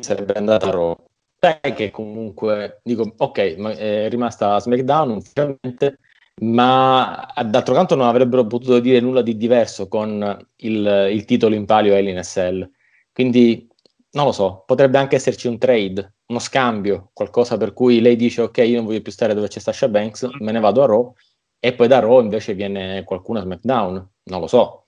[0.00, 1.10] sarebbe andata a Raw.
[1.44, 5.98] Sai che comunque dico, ok, ma è rimasta a SmackDown ufficialmente,
[6.42, 11.66] ma d'altro canto non avrebbero potuto dire nulla di diverso con il, il titolo in
[11.66, 12.70] palio LNSL.
[13.12, 13.68] Quindi
[14.12, 18.42] non lo so, potrebbe anche esserci un trade, uno scambio, qualcosa per cui lei dice
[18.42, 21.12] ok, io non voglio più stare dove c'è Sasha Banks, me ne vado a Raw
[21.58, 24.84] e poi da Raw invece viene qualcuno a SmackDown, non lo so.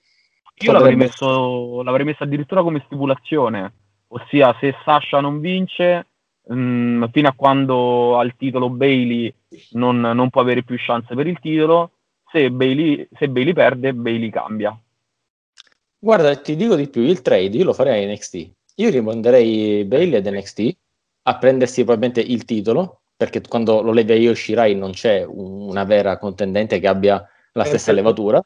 [0.59, 3.73] Io l'avrei messo, l'avrei messo addirittura come stipulazione,
[4.07, 6.07] ossia se Sasha non vince,
[6.47, 9.33] mh, fino a quando al titolo Bailey
[9.71, 11.91] non, non può avere più chance per il titolo,
[12.31, 14.77] se Bailey, se Bailey perde, Bailey cambia.
[15.97, 18.51] Guarda, ti dico di più, il trade io lo farei a NXT.
[18.75, 20.77] Io rimanderei Bailey ad NXT
[21.23, 25.69] a prendersi probabilmente il titolo, perché quando lo levi a Io Shirai non c'è un-
[25.69, 28.41] una vera contendente che abbia la stessa levatura.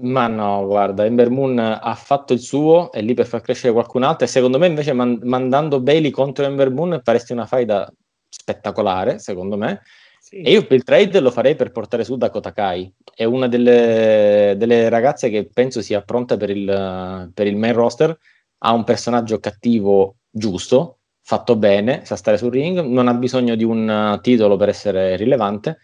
[0.00, 4.02] Ma no, guarda, Ember Moon ha fatto il suo, è lì per far crescere qualcun
[4.02, 7.90] altro e secondo me invece man- mandando Bailey contro Ember Moon faresti una faida
[8.28, 9.82] spettacolare, secondo me.
[10.20, 10.40] Sì.
[10.40, 12.92] E io per il trade lo farei per portare su Dakota Kai.
[13.14, 18.16] È una delle, delle ragazze che penso sia pronta per il, per il main roster.
[18.58, 23.64] Ha un personaggio cattivo giusto, fatto bene, sa stare sul ring, non ha bisogno di
[23.64, 25.78] un titolo per essere rilevante.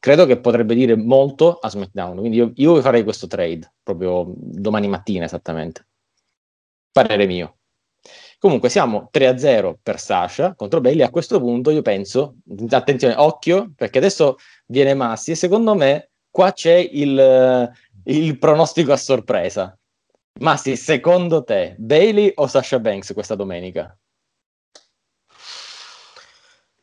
[0.00, 2.18] Credo che potrebbe dire molto a SmackDown.
[2.18, 5.86] Quindi io, io farei questo trade proprio domani mattina esattamente.
[6.92, 7.56] Parere mio.
[8.38, 11.04] Comunque siamo 3-0 per Sasha contro Bailey.
[11.04, 12.36] A questo punto io penso,
[12.70, 17.72] attenzione, occhio, perché adesso viene Massi e secondo me qua c'è il,
[18.04, 19.76] il pronostico a sorpresa.
[20.40, 23.98] Massi, secondo te, Bailey o Sasha Banks questa domenica?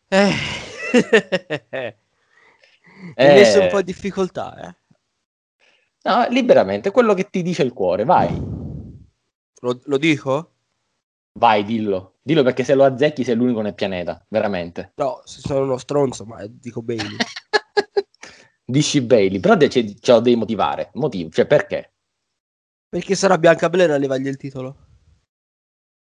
[0.09, 1.93] Eh.
[3.05, 3.33] Mi hai Eh.
[3.33, 4.75] messo un po' in difficoltà, eh.
[6.03, 8.29] No, liberamente, quello che ti dice il cuore, vai,
[9.61, 10.51] Lo, lo dico?
[11.39, 12.13] vai, dillo.
[12.21, 14.93] Dillo perché se lo azzecchi sei l'unico nel pianeta, veramente.
[14.95, 17.15] No, se sono uno stronzo, ma dico Bailey.
[18.67, 20.89] Dici Bailey, però de- ce, ce lo devi motivare.
[20.93, 21.93] Motivo, cioè perché?
[22.89, 24.75] Perché sarà Bianca Belair a levargli il titolo?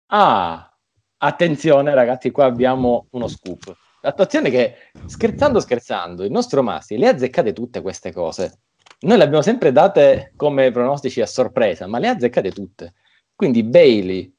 [0.08, 0.70] Ah,
[1.18, 3.74] attenzione ragazzi, qua abbiamo uno scoop.
[4.04, 8.62] Attenzione che, scherzando scherzando, il nostro Massi le ha azzeccate tutte queste cose.
[9.02, 12.94] Noi le abbiamo sempre date come pronostici a sorpresa, ma le ha azzeccate tutte.
[13.36, 14.34] Quindi Bailey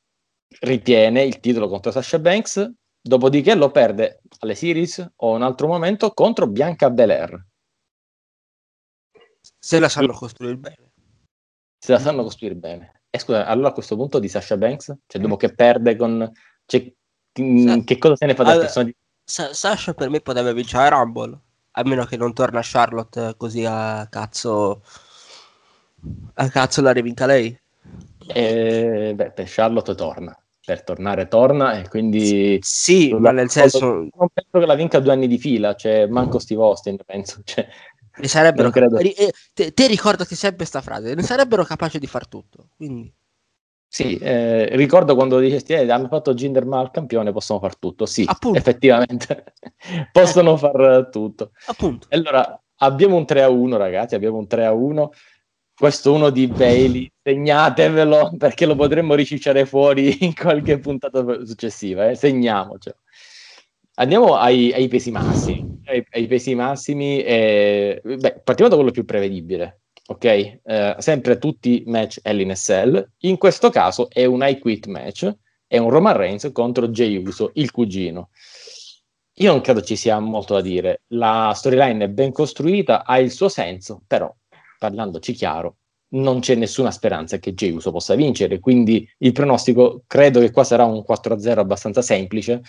[0.60, 2.70] ritiene il titolo contro Sasha Banks,
[3.00, 7.46] dopodiché lo perde alle series o un altro momento contro Bianca Belair.
[9.58, 10.92] Se la sanno costruire bene.
[11.78, 13.02] Se la sanno costruire bene.
[13.10, 16.30] E scusa, allora a questo punto di Sasha Banks, cioè dopo che perde con...
[16.66, 16.92] cioè,
[17.32, 18.96] che cosa se ne fa del Allora- personaggio?
[19.24, 21.38] Sa- Sasha per me potrebbe vincere Rumble.
[21.72, 24.82] A meno che non torna Charlotte così a cazzo.
[26.34, 27.58] A cazzo la rivinca lei.
[28.26, 30.36] Eh, beh, per Charlotte torna.
[30.64, 32.58] Per tornare torna e quindi...
[32.62, 33.86] Sì, Sulla- ma nel senso.
[34.14, 37.40] Non penso che la vinca due anni di fila, cioè manco Steve Austin, penso.
[37.44, 37.66] Cioè,
[38.14, 38.98] Ne sarebbero credo.
[38.98, 41.14] eh, te, te ricordati sempre questa frase.
[41.14, 42.68] Ne sarebbero capaci di far tutto.
[42.76, 43.10] Quindi.
[43.94, 48.06] Sì, eh, ricordo quando dicesti, eh, hanno fatto Jinder Mahal campione, possono far tutto.
[48.06, 48.56] Sì, Appunto.
[48.58, 49.52] effettivamente,
[50.10, 51.50] possono far tutto.
[51.66, 52.06] Appunto.
[52.08, 55.10] Allora, abbiamo un 3 a 1, ragazzi, abbiamo un 3 a 1.
[55.74, 62.14] Questo uno di Bailey, segnatevelo perché lo potremmo ricicciare fuori in qualche puntata successiva, eh?
[62.14, 62.96] segniamocelo.
[63.96, 65.66] Andiamo ai, ai pesi massimi.
[65.84, 69.81] Ai, ai pesi massimi, eh, beh, partiamo da quello più prevedibile,
[70.12, 70.24] ok?
[70.24, 73.10] Eh, sempre tutti match Hell.
[73.18, 75.34] In questo caso è un I Quit match,
[75.66, 78.30] è un Roman Reigns contro Jey Uso, il cugino.
[79.36, 81.02] Io non credo ci sia molto da dire.
[81.08, 84.32] La storyline è ben costruita, ha il suo senso, però
[84.78, 85.76] parlandoci chiaro,
[86.08, 88.60] non c'è nessuna speranza che Jey Uso possa vincere.
[88.60, 92.60] Quindi il pronostico credo che qua sarà un 4-0 abbastanza semplice.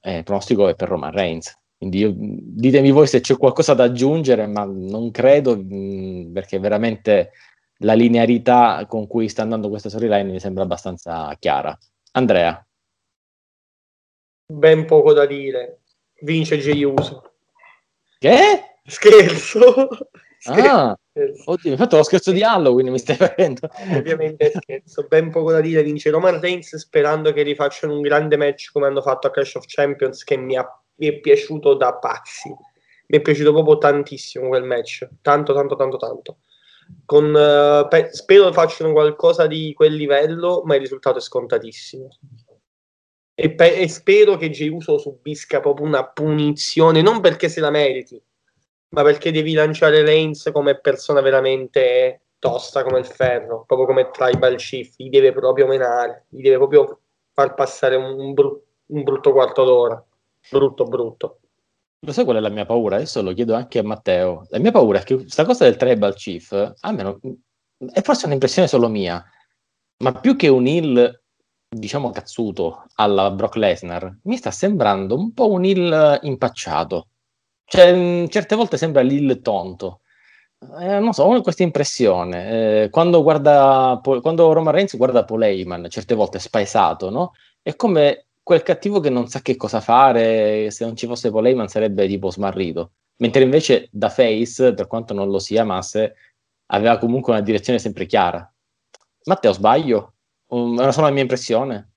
[0.00, 1.54] Eh, il pronostico è per Roman Reigns.
[1.84, 7.32] Quindi io- ditemi voi se c'è qualcosa da aggiungere, ma non credo mh, perché veramente
[7.80, 11.76] la linearità con cui sta andando questa storyline mi sembra abbastanza chiara.
[12.12, 12.66] Andrea,
[14.46, 15.80] Ben poco da dire.
[16.22, 17.32] Vince Jey Uso.
[18.18, 18.78] che?
[18.86, 19.88] Scherzo.
[20.46, 21.50] Ah, Scherzo.
[21.50, 23.68] oddio, mi hai fatto lo scherzo di Halloween, mi stai facendo.
[23.94, 28.70] Ovviamente scherzo, ben poco da dire, vince Roman Reigns sperando che rifacciano un grande match
[28.72, 32.48] come hanno fatto a Clash of Champions che mi, ha- mi è piaciuto da pazzi.
[33.06, 36.38] Mi è piaciuto proprio tantissimo quel match, tanto tanto tanto tanto.
[37.04, 42.08] Con, eh, pe- spero facciano qualcosa di quel livello, ma il risultato è scontatissimo.
[43.36, 48.20] E, pe- e spero che Jey subisca proprio una punizione, non perché se la meriti,
[48.90, 54.56] ma perché devi lanciare Reigns come persona veramente tosta come il ferro, proprio come Tribal
[54.56, 57.00] Chief, gli deve proprio menare, gli deve proprio
[57.32, 60.04] far passare un bru- un brutto quarto d'ora,
[60.50, 61.38] brutto brutto.
[62.00, 62.96] Lo sai qual è la mia paura?
[62.96, 64.46] Adesso lo chiedo anche a Matteo.
[64.50, 67.18] La mia paura è che questa cosa del tribal chief, almeno
[67.92, 69.24] è forse un'impressione solo mia,
[69.98, 71.22] ma più che un heel,
[71.68, 77.08] diciamo, cazzuto alla Brock Lesnar, mi sta sembrando un po' un heel impacciato.
[77.64, 80.00] Cioè, mh, certe volte sembra l'heel tonto.
[80.80, 82.82] Eh, non so, ho questa impressione.
[82.82, 87.32] Eh, quando, guarda, quando Roman Reigns guarda Paul Heyman, certe volte spaesato, no?
[87.62, 91.46] È come quel cattivo che non sa che cosa fare, se non ci fosse Paul
[91.46, 92.92] Heyman sarebbe tipo smarrito.
[93.16, 96.14] Mentre invece da face, per quanto non lo si amasse,
[96.66, 98.46] aveva comunque una direzione sempre chiara.
[99.24, 100.12] Matteo, sbaglio?
[100.48, 101.92] Um, è una sola mia impressione?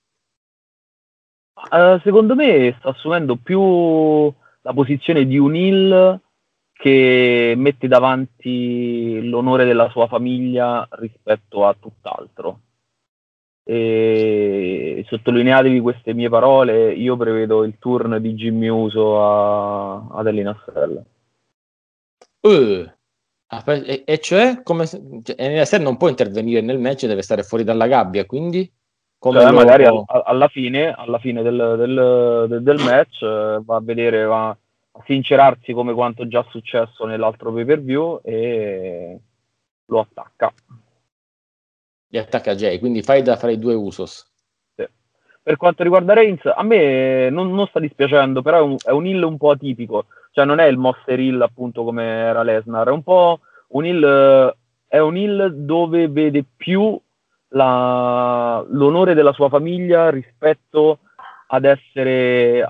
[1.71, 6.21] Eh, secondo me sta assumendo più la posizione di un heel
[6.71, 12.61] che mette davanti l'onore della sua famiglia rispetto a tutt'altro.
[13.69, 21.03] E sottolineatevi queste mie parole, io prevedo il turn di Jimmy Uso a, ad Elinasell.
[22.39, 22.89] Uh,
[23.47, 27.65] aspetta, e, e cioè, come cioè, NSL non può intervenire nel match, deve stare fuori
[27.65, 28.71] dalla gabbia, quindi
[29.19, 33.21] come Cioè, lo- magari al- a- alla fine, alla fine del, del- del- del match
[33.21, 34.57] eh, va a vedere, va a
[35.05, 39.19] sincerarsi come quanto già successo nell'altro pay per view e
[39.87, 40.53] lo attacca.
[42.07, 44.25] Gli attacca Jay, quindi fai da fra i due Usos.
[45.47, 49.05] Per quanto riguarda Reigns, a me non, non sta dispiacendo, però è un, è un
[49.05, 52.91] heel un po' atipico, cioè non è il monster heel appunto come era Lesnar, è
[52.91, 53.39] un po'
[53.69, 54.57] un heel, eh,
[54.89, 56.99] è un heel dove vede più
[57.51, 60.99] la- l'onore della sua famiglia rispetto
[61.47, 62.67] ad essere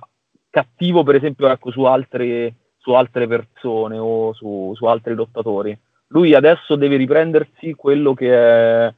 [0.51, 5.75] cattivo per esempio ecco, su, altre, su altre persone o su, su altri lottatori.
[6.09, 8.93] Lui adesso deve riprendersi quello che è,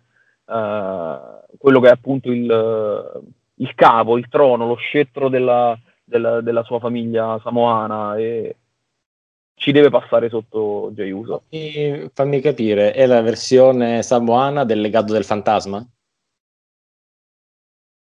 [0.50, 1.20] eh,
[1.58, 3.22] quello che è appunto il,
[3.56, 8.56] il capo, il trono, lo scettro della, della- della sua famiglia samoana e
[9.56, 11.44] ci deve passare sotto Jey Uso.
[11.50, 15.86] E fammi capire, è la versione samoana del legato del fantasma?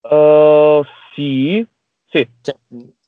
[0.02, 0.82] Uh,
[1.14, 1.66] sì,
[2.06, 2.54] sì, Cioè,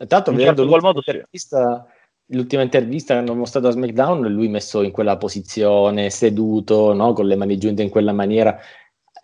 [0.07, 1.11] tanto In vedendo certo qual l'ultima modo sì.
[1.11, 1.87] intervista,
[2.27, 7.12] l'ultima intervista che hanno mostrato a SmackDown, lui messo in quella posizione, seduto, no?
[7.12, 8.59] con le mani giunte in quella maniera.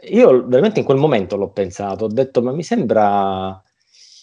[0.09, 3.61] Io veramente in quel momento l'ho pensato, ho detto, ma mi sembra,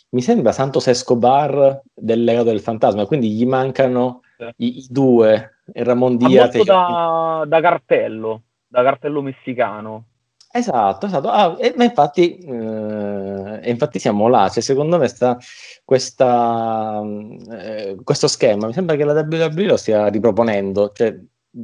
[0.09, 4.45] mi sembra Santos Escobar del legato del fantasma, quindi gli mancano Sì.
[4.57, 6.55] i, i due, il Ramon Diaz.
[6.55, 10.05] molto da, da cartello, da cartello messicano.
[10.51, 11.29] Esatto, esatto.
[11.29, 14.49] Ah, e- ma infatti, eh, infatti siamo là.
[14.49, 15.37] Cioè, secondo me sta,
[15.83, 17.03] questa,
[17.51, 20.91] eh, questo schema mi sembra che la WWE lo stia riproponendo.
[20.93, 21.15] Cioè,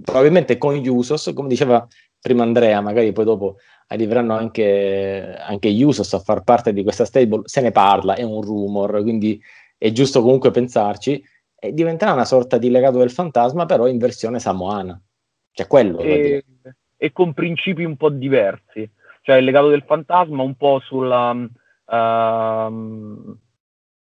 [0.04, 1.88] probabilmente con gli Usos, come diceva
[2.24, 3.58] prima Andrea, magari poi dopo
[3.88, 7.42] arriveranno anche, anche Usos a far parte di questa stable.
[7.44, 9.40] Se ne parla, è un rumor, quindi
[9.78, 11.22] è giusto comunque pensarci.
[11.60, 14.98] E diventerà una sorta di legato del fantasma, però in versione samoana.
[15.52, 16.00] Cioè, quello.
[16.00, 16.46] e,
[16.96, 18.90] e con principi un po' diversi.
[19.22, 21.32] Cioè il legato del fantasma un po' sulla...
[21.32, 23.38] ehm,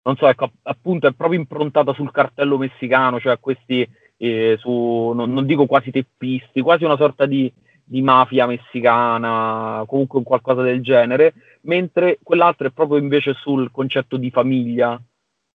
[0.03, 5.33] non so, ecco, appunto è proprio improntata sul cartello messicano, cioè questi, eh, su, non,
[5.33, 7.51] non dico quasi teppisti, quasi una sorta di,
[7.83, 14.17] di mafia messicana, comunque un qualcosa del genere, mentre quell'altro è proprio invece sul concetto
[14.17, 15.01] di famiglia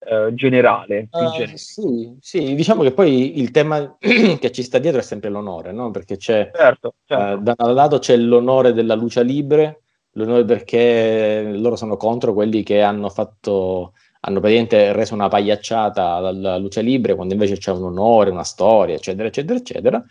[0.04, 1.10] eh, generale.
[1.12, 1.58] generico.
[1.58, 5.92] sì, sì, diciamo che poi il tema che ci sta dietro è sempre l'onore, no?
[5.92, 7.42] Perché c'è, Certo, eh, certo.
[7.42, 12.82] da un lato c'è l'onore della luce libre, l'onore perché loro sono contro quelli che
[12.82, 18.32] hanno fatto, hanno praticamente reso una pagliacciata dalla luce libre, quando invece c'è un onore,
[18.32, 20.04] una storia, eccetera, eccetera, eccetera.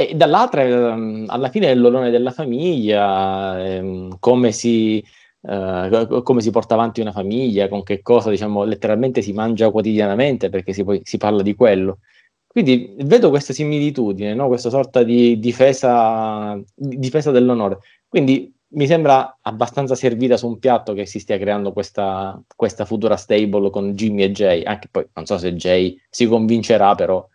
[0.00, 5.04] E dall'altra, ehm, alla fine, è l'onore della famiglia, ehm, come si,
[5.42, 9.70] eh, co- come si porta avanti una famiglia, con che cosa, diciamo, letteralmente si mangia
[9.70, 11.98] quotidianamente, perché si, si parla di quello.
[12.46, 14.46] Quindi vedo questa similitudine, no?
[14.48, 17.80] Questa sorta di difesa, di difesa dell'onore.
[18.08, 23.16] Quindi mi sembra abbastanza servita su un piatto che si stia creando questa, questa futura
[23.16, 27.26] stable con Jimmy e Jay, anche poi non so se Jay si convincerà, però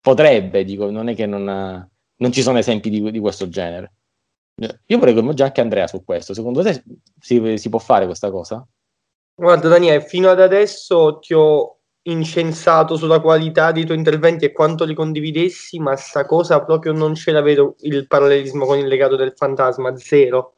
[0.00, 3.92] potrebbe, dico, non è che non, non ci sono esempi di, di questo genere.
[4.86, 6.32] Io vorrei coinvolgere anche Andrea su questo.
[6.32, 6.82] Secondo te
[7.20, 8.66] si, si può fare questa cosa?
[9.34, 14.84] Guarda Daniele, fino ad adesso ti ho incensato sulla qualità dei tuoi interventi e quanto
[14.84, 19.16] li condividessi, ma sta cosa proprio non ce la vedo il parallelismo con il legato
[19.16, 20.54] del fantasma, zero.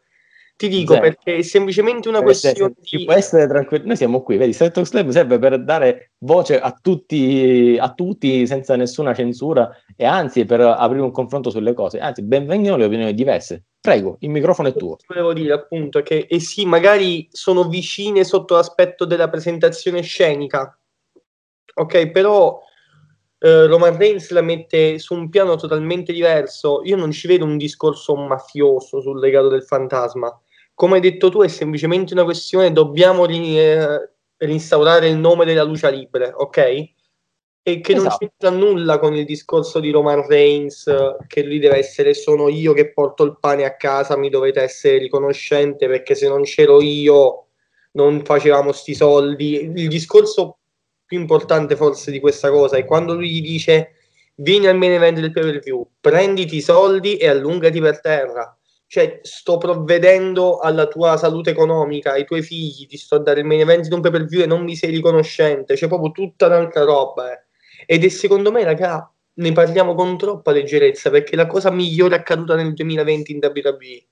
[0.59, 1.05] Ti dico Zero.
[1.05, 3.05] perché è semplicemente una Per questione ci di...
[3.05, 3.87] può essere tranquillo.
[3.87, 8.45] Noi siamo qui, vedi, Straight Talk Slam serve per dare voce a tutti, a tutti
[8.45, 12.01] senza nessuna censura e anzi per aprire un confronto sulle cose.
[12.01, 13.67] Anzi, benvengano le opinioni diverse.
[13.81, 14.97] Prego, il microfono è tuo.
[15.07, 20.77] Volevo dire appunto che e sì, magari sono vicine sotto l'aspetto della presentazione scenica,
[21.73, 22.61] ok, però
[23.39, 26.81] eh, Roman Reigns la mette su un piano totalmente diverso.
[26.83, 30.37] Io non ci vedo un discorso mafioso sul legato del fantasma.
[30.79, 35.65] Come hai detto tu, è semplicemente una questione: dobbiamo ri- eh, reinstaurare il nome della
[35.65, 36.57] luce libre, ok?
[37.65, 38.19] E che non Esatto.
[38.19, 42.75] c'entra nulla con il discorso di Roman Reigns, eh, che lui deve essere sono io
[42.75, 47.49] che porto il pane a casa, mi dovete essere riconoscente perché se non c'ero io
[47.95, 49.73] non facevamo sti soldi.
[49.75, 50.59] Il discorso
[51.05, 53.95] più importante forse di questa cosa è quando lui gli dice
[54.37, 58.58] vieni al main event del pay per view, prenditi i soldi e allungati per terra.
[58.91, 63.47] Cioè, sto provvedendo alla tua salute economica, ai tuoi figli, ti sto a dare il
[63.47, 65.75] main event di un pay per view e non mi sei riconoscente.
[65.75, 67.33] C'è proprio tutta un'altra roba.
[67.33, 67.45] eh.
[67.87, 72.17] Ed è secondo me, raga, ne parliamo con troppa leggerezza perché è la cosa migliore
[72.17, 74.07] accaduta nel 2020 in WWE.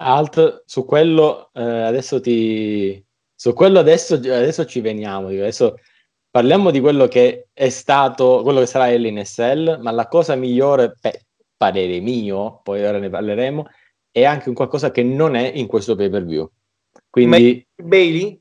[0.00, 3.04] Alt, su quello eh, adesso ti...
[3.34, 5.28] Su quello adesso, adesso ci veniamo.
[5.28, 5.76] Adesso
[6.28, 11.26] parliamo di quello che è stato, quello che sarà l'NSL, ma la cosa migliore, beh,
[11.56, 13.66] parere mio, poi ora ne parleremo,
[14.10, 16.50] è anche un qualcosa che non è in questo pay per view.
[17.10, 18.40] Quindi, Bailey?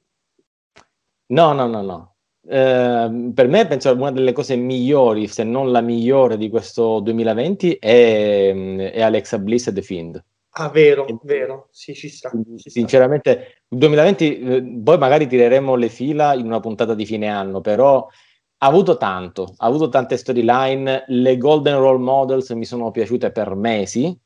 [1.28, 2.16] no, no, no, no.
[2.50, 7.74] Eh, per me penso una delle cose migliori, se non la migliore di questo 2020
[7.74, 8.54] è,
[8.92, 10.24] è Alexa Bliss e The Fiend.
[10.60, 11.68] Ah, vero, vero.
[11.72, 12.32] Sì, ci sta.
[12.58, 12.70] ci.
[12.70, 17.62] Sinceramente, il 2020, eh, poi magari tireremo le fila in una puntata di fine anno,
[17.62, 18.08] però
[18.60, 23.54] ha avuto tanto, ha avuto tante storyline, le Golden Role Models mi sono piaciute per
[23.54, 24.18] mesi,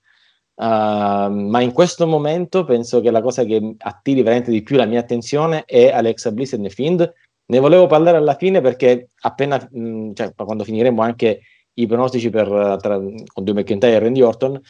[0.61, 4.85] uh, ma in questo momento penso che la cosa che attiri veramente di più la
[4.85, 7.13] mia attenzione è Alexa Bliss e The Fiend.
[7.45, 11.41] Ne volevo parlare alla fine perché appena, mh, cioè quando finiremo anche
[11.73, 14.61] i pronostici per, tra, con Drew McIntyre e Randy Orton,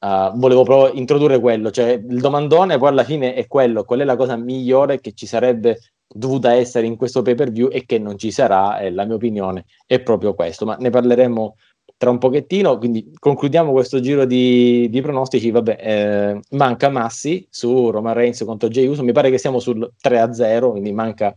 [0.00, 4.04] Uh, volevo proprio introdurre quello, cioè il domandone poi alla fine è quello, qual è
[4.04, 7.98] la cosa migliore che ci sarebbe dovuta essere in questo pay per view e che
[7.98, 11.56] non ci sarà, e la mia opinione è proprio questo, ma ne parleremo
[11.98, 17.90] tra un pochettino, quindi concludiamo questo giro di, di pronostici, vabbè, eh, manca Massi su
[17.90, 21.36] Roman Reigns contro Jey Uso, mi pare che siamo sul 3-0, quindi manca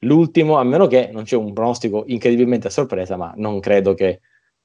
[0.00, 4.20] l'ultimo, a meno che non c'è un pronostico incredibilmente a sorpresa, ma non credo che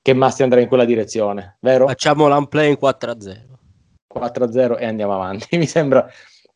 [0.05, 1.87] che Massi andrà in quella direzione, vero?
[1.87, 3.55] Facciamo l'unplay in 4-0.
[4.13, 6.07] 4-0 e andiamo avanti, mi sembra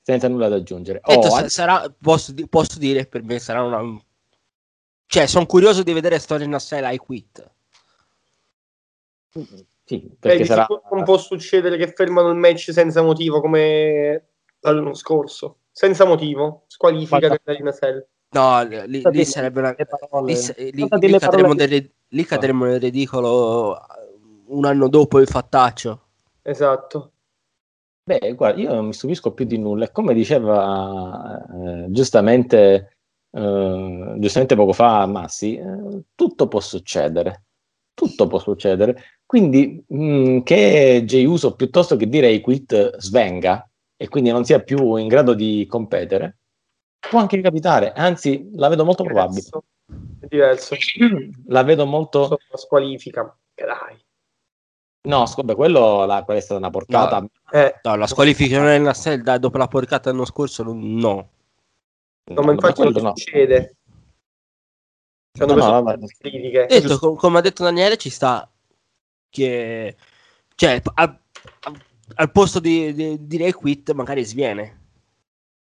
[0.03, 0.99] senza nulla da aggiungere.
[1.01, 3.81] Oh, Detto, sa- an- sarà, posso, posso dire, per me sarà una...
[5.07, 7.51] Cioè, sono curioso di vedere Storia Nassai I Quit.
[9.83, 10.67] Sì, Eh, perché di sarà...
[10.91, 15.57] non può succedere che fermano il match senza motivo come l'anno scorso.
[15.71, 18.05] Senza motivo, squalifica Guarda- della Cell.
[18.31, 19.75] No, lì, lì sarebbe una...
[20.25, 20.35] Lì,
[20.71, 26.01] lì- lì cadremo nel, lì cadremo nel ridicolo uh, un anno dopo il fattaccio.
[26.41, 27.11] Esatto.
[28.03, 29.85] Beh, guarda, io non mi stupisco più di nulla.
[29.85, 32.97] E come diceva eh, giustamente,
[33.31, 37.45] eh, giustamente poco fa Massi, eh, tutto può succedere.
[37.99, 39.19] Tutto può succedere.
[39.25, 44.95] Quindi mh, che Jey Uso piuttosto che dire quit svenga e quindi non sia più
[44.95, 46.37] in grado di competere,
[46.97, 47.91] può anche capitare.
[47.91, 49.41] Anzi, la vedo molto probabile.
[49.41, 49.63] Diverso.
[50.17, 50.75] È diverso.
[51.47, 52.39] La vedo molto.
[52.49, 53.37] La squalifica.
[53.53, 54.01] Che dai.
[55.09, 57.25] No, scusa, quello la, quella è stata una porcata.
[57.51, 61.29] Eh, No, la squalifica nel Nassel dai, dopo la porcata l'anno scorso, non- no.
[62.23, 63.13] no, No, ma infatti non no.
[63.13, 63.75] succede.
[65.31, 65.97] Cioè, No, hanno no, vabbè.
[66.01, 66.65] le critiche.
[66.67, 68.49] Detto, com- come ha detto Daniele, ci sta
[69.29, 69.95] che...
[70.55, 71.19] Cioè, al,
[71.61, 71.81] al-
[72.15, 74.77] al posto di, di dire I quit magari sviene.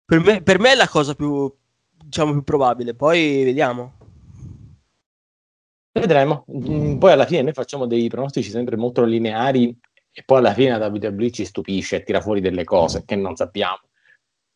[0.05, 1.53] Per me, per me è la cosa più,
[1.89, 2.95] diciamo, più probabile.
[2.95, 3.97] Poi vediamo.
[5.91, 6.45] Vedremo.
[6.51, 9.77] Mm, Poi alla fine noi facciamo dei pronostici sempre molto lineari
[10.13, 13.35] e poi alla fine la WWE ci stupisce e tira fuori delle cose che non
[13.35, 13.79] sappiamo.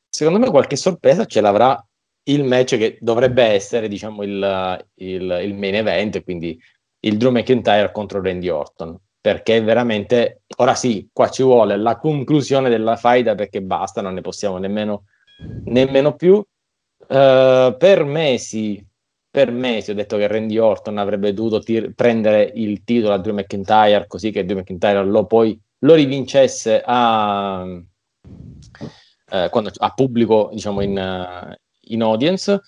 [0.10, 1.86] Secondo me qualche sorpresa ce l'avrà
[2.28, 6.60] il match che dovrebbe essere, diciamo, il, il- il main event, quindi
[7.02, 8.98] il Drew McIntyre contro Randy Orton.
[9.26, 14.22] Perché veramente, ora sì, qua ci vuole la conclusione della faida perché basta, non ne
[14.22, 15.06] possiamo nemmeno,
[15.66, 16.44] nemmeno più.
[17.08, 18.84] Eh, per mesi,
[19.30, 23.34] per mesi ho detto che Randy Orton avrebbe dovuto tir- prendere il titolo a Drew
[23.34, 27.66] McIntyre così che Drew McIntyre lo poi lo rivincesse a,
[29.32, 32.62] eh, quando- a pubblico, diciamo in, eh, in audience.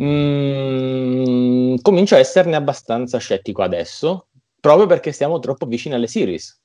[0.00, 4.28] Mm, comincio a esserne abbastanza scettico adesso,
[4.60, 6.60] proprio perché siamo troppo vicini alle series.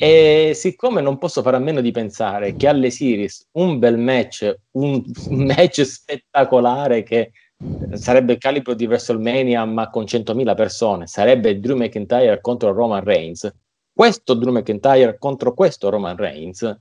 [0.00, 4.54] E siccome non posso fare a meno di pensare che alle series un bel match,
[4.72, 7.32] un match spettacolare che
[7.94, 13.52] sarebbe il calibro di WrestleMania ma con 100.000 persone, sarebbe Drew McIntyre contro Roman Reigns,
[13.92, 16.78] questo Drew McIntyre contro questo Roman Reigns,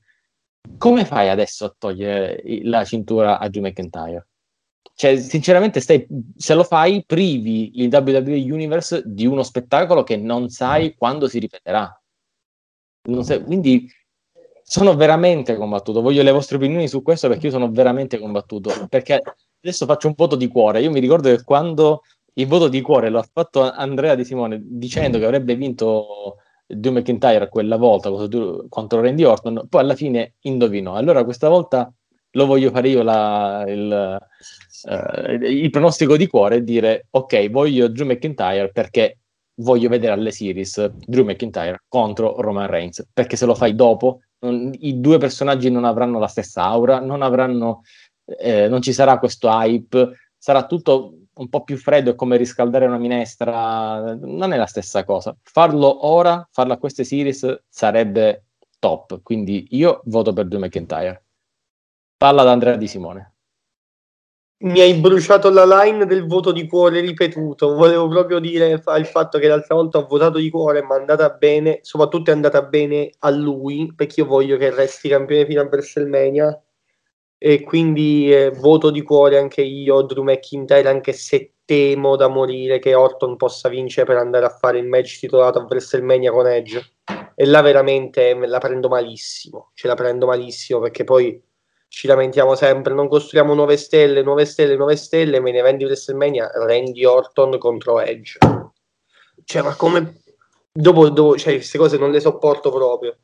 [0.78, 4.28] come fai adesso a togliere la cintura a Drew McIntyre?
[4.93, 10.49] Cioè, sinceramente, stai, se lo fai, privi il WWE Universe di uno spettacolo che non
[10.49, 12.01] sai quando si ripeterà.
[13.22, 13.88] Sai- quindi
[14.63, 16.01] sono veramente combattuto.
[16.01, 18.88] Voglio le vostre opinioni su questo perché io sono veramente combattuto.
[18.89, 19.22] Perché
[19.61, 20.82] adesso faccio un voto di cuore.
[20.82, 22.01] Io mi ricordo che quando
[22.34, 26.38] il voto di cuore lo ha fatto Andrea Di Simone dicendo che avrebbe vinto
[26.68, 28.09] Drew McIntyre quella volta
[28.70, 30.95] contro, Randy Orton, poi alla fine indovinò.
[30.95, 31.91] Allora questa volta
[32.32, 34.18] lo voglio fare io la- il,
[34.89, 39.20] eh, il pronostico di cuore e dire ok, voglio Drew McIntyre perché
[39.59, 44.72] voglio vedere alle series Drew McIntyre contro Roman Reigns, perché se lo fai dopo non-
[44.80, 47.82] i due personaggi non avranno la stessa aura, non avranno
[48.39, 52.86] eh, non ci sarà questo hype, sarà tutto un po' più freddo è come riscaldare
[52.86, 55.36] una minestra, non è la stessa cosa.
[55.44, 58.46] Farlo ora, farlo a queste series sarebbe
[58.80, 61.24] top, quindi io voto per Drew McIntyre.
[62.18, 63.34] Palla ad Andrea Di Simone.
[64.60, 67.76] Mi hai bruciato la line del voto di cuore ripetuto.
[67.76, 71.30] Volevo proprio dire il fatto che l'altra volta ho votato di cuore, ma è andata
[71.30, 75.66] bene, soprattutto è andata bene a lui, perché io voglio che resti campione fino a
[75.66, 76.62] WrestleMania.
[77.38, 82.80] E quindi eh, voto di cuore anche io, Drew McIntyre, anche se temo da morire
[82.80, 86.94] che Orton possa vincere per andare a fare il match titolato a WrestleMania con Edge.
[87.36, 91.40] E là veramente me la prendo malissimo, ce la prendo malissimo perché poi
[91.90, 96.50] ci lamentiamo sempre, non costruiamo nuove stelle, nuove stelle, nuove stelle, me ne vendi WrestleMania,
[96.54, 98.38] Randy Orton contro Edge.
[99.44, 100.22] Cioè, ma come...
[100.72, 103.18] Dopo, dopo cioè, queste cose non le sopporto proprio.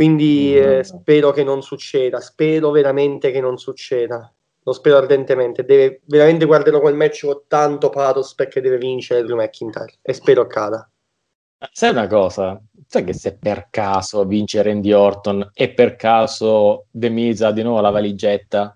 [0.00, 4.32] Quindi eh, spero che non succeda, spero veramente che non succeda.
[4.62, 5.62] Lo spero ardentemente.
[5.62, 10.40] Deve, veramente guarderò quel match con tanto pathos perché deve vincere Drew McIntyre e spero
[10.40, 10.90] accada.
[11.70, 12.58] Sai una cosa?
[12.86, 17.82] Sai che se per caso vince Randy Orton e per caso Miz ha di nuovo
[17.82, 18.74] la valigetta,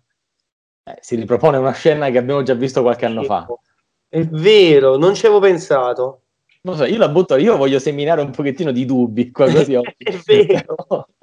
[0.83, 3.47] eh, si ripropone una scena che abbiamo già visto qualche anno fa.
[4.07, 6.25] È vero, non ci avevo pensato.
[6.67, 9.75] Non so, io la butto, io voglio seminare un pochettino di dubbi qua così.
[9.99, 10.75] È vero.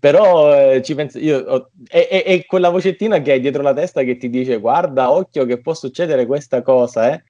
[0.00, 3.72] Però, eh, ci penso, io, ho- è, è- è quella vocettina che hai dietro la
[3.72, 7.22] testa che ti dice guarda, occhio che può succedere questa cosa, eh.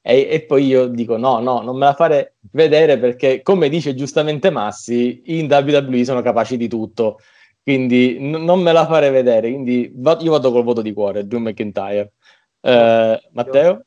[0.00, 3.94] E, e poi io dico no, no, non me la fare vedere perché come dice
[3.94, 7.18] giustamente Massi, in WWE sono capaci di tutto,
[7.62, 11.26] quindi n- non me la fare vedere, quindi va- io vado col voto di cuore,
[11.26, 12.12] Drew McIntyre.
[12.60, 13.84] Eh, Matteo?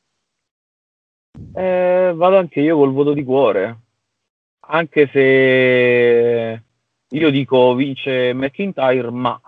[1.54, 3.78] Eh, vado anche io col voto di cuore.
[4.66, 6.62] Anche se
[7.12, 9.40] io dico vince McIntyre, ma,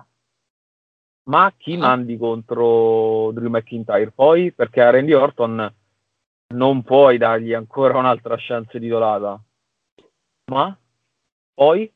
[1.25, 1.79] ma chi Ah.
[1.79, 4.53] mandi contro Drew McIntyre poi?
[4.53, 5.75] Perché a Randy Orton
[6.55, 9.43] non puoi dargli ancora un'altra chance titolata.
[10.53, 10.77] Ma
[11.55, 11.91] poi?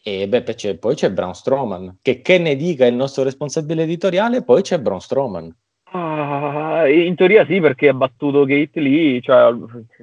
[0.00, 3.82] E beh, poi c'è, poi c'è Braun Strowman, che che ne dica il nostro responsabile
[3.82, 5.54] editoriale, poi c'è Braun Strowman.
[5.90, 9.52] Ah, in teoria sì, perché ha battuto Kate Lee, cioè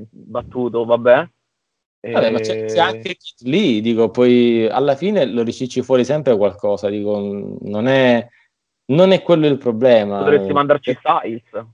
[0.09, 1.29] battuto, vabbè.
[2.11, 6.37] Vabbè, ma c'è, c'è anche Kit Lee, dico, poi alla fine lo ricicci fuori sempre
[6.37, 7.19] qualcosa, dico,
[7.61, 8.27] non è,
[8.91, 10.19] non è quello il problema.
[10.19, 11.65] Potresti mandarci Styles.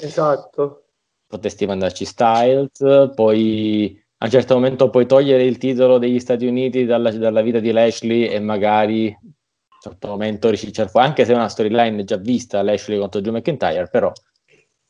[0.00, 0.84] Esatto.
[1.26, 6.84] Potresti mandarci Styles, poi a un certo momento puoi togliere il titolo degli Stati Uniti
[6.84, 11.32] dalla, dalla vita di Lashley e magari a un certo momento ricicciare fuori, anche se
[11.32, 14.12] è una storyline già vista, Lashley contro Drew McIntyre, però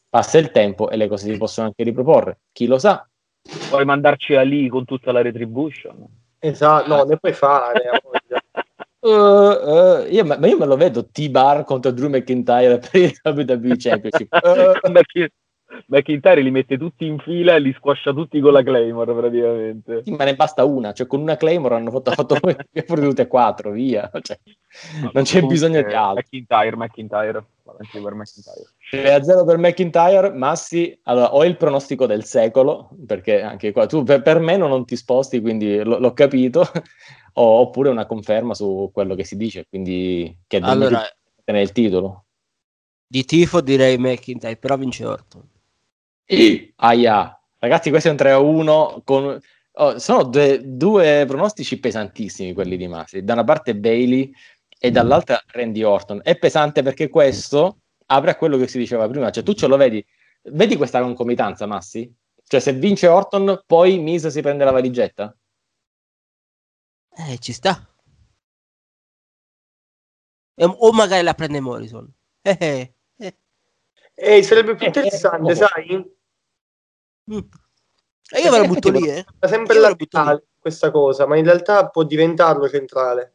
[0.09, 3.09] passa il tempo e le cose si possono anche riproporre, chi lo sa.
[3.69, 6.07] Puoi mandarci a lì con tutta la retribution.
[6.39, 8.01] Esatto, no, ne puoi fare.
[9.05, 13.77] Uh, uh, io, ma io me lo vedo T-Bar contro Drew McIntyre per il WWE
[13.77, 14.33] Championship.
[14.43, 14.91] Uh,
[15.87, 20.03] McIntyre li mette tutti in fila e li squascia tutti con la Claymore praticamente.
[20.05, 22.37] sì, ma ne basta una, cioè con una Claymore hanno fatto, fatto
[22.87, 24.11] fuori tutte e quattro, via.
[24.21, 24.39] Cioè,
[25.13, 26.23] non c'è bisogno di altro.
[26.23, 27.45] McIntyre, McIntyre.
[27.79, 28.67] Anche per McIntyre.
[28.91, 33.87] 3 a 0 per McIntyre, Massi, allora ho il pronostico del secolo, perché anche qua
[33.87, 36.61] tu per, per me non ti sposti, quindi l- l'ho capito,
[37.35, 41.03] o- oppure una conferma su quello che si dice, quindi che Allora,
[41.47, 42.25] il titolo.
[43.07, 45.49] di tifo direi McIntyre, però vince Orton.
[46.77, 49.39] Aia, ragazzi, questo è un 3 a 1 con...
[49.73, 53.23] oh, sono due, due pronostici pesantissimi quelli di Masi.
[53.23, 54.33] Da una parte Bailey
[54.79, 56.21] e dall'altra Randy Orton.
[56.23, 59.77] È pesante perché questo apre a quello che si diceva prima, cioè tu ce lo
[59.77, 60.05] vedi,
[60.51, 62.13] vedi questa concomitanza, Massi?
[62.47, 65.35] Cioè se vince Orton, poi Miz si prende la valigetta?
[67.17, 67.89] Eh, ci sta.
[70.57, 72.13] E- o magari la prende Morrison.
[72.43, 72.95] Eh, eh,
[74.15, 74.37] eh.
[74.39, 76.15] Eh, sarebbe più Eh, interessante, eh, sai?
[77.33, 77.39] Mm.
[78.31, 79.25] E io ve la butto lì, eh.
[79.39, 83.33] È sempre la butto laterale questa cosa, ma in realtà può diventarlo centrale.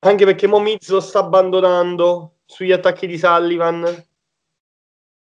[0.00, 4.04] Anche perché Momizzo sta abbandonando sugli attacchi di Sullivan.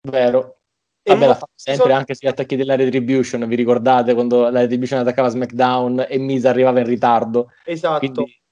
[0.08, 0.58] Vero.
[1.02, 4.50] E Vabbè, mo- l'ha fatto sempre sono- anche sugli attacchi della Retribution, vi ricordate quando
[4.50, 7.52] la Retribution attaccava SmackDown e Miz arrivava in ritardo?
[7.64, 7.98] Esatto.
[8.00, 8.42] Quindi,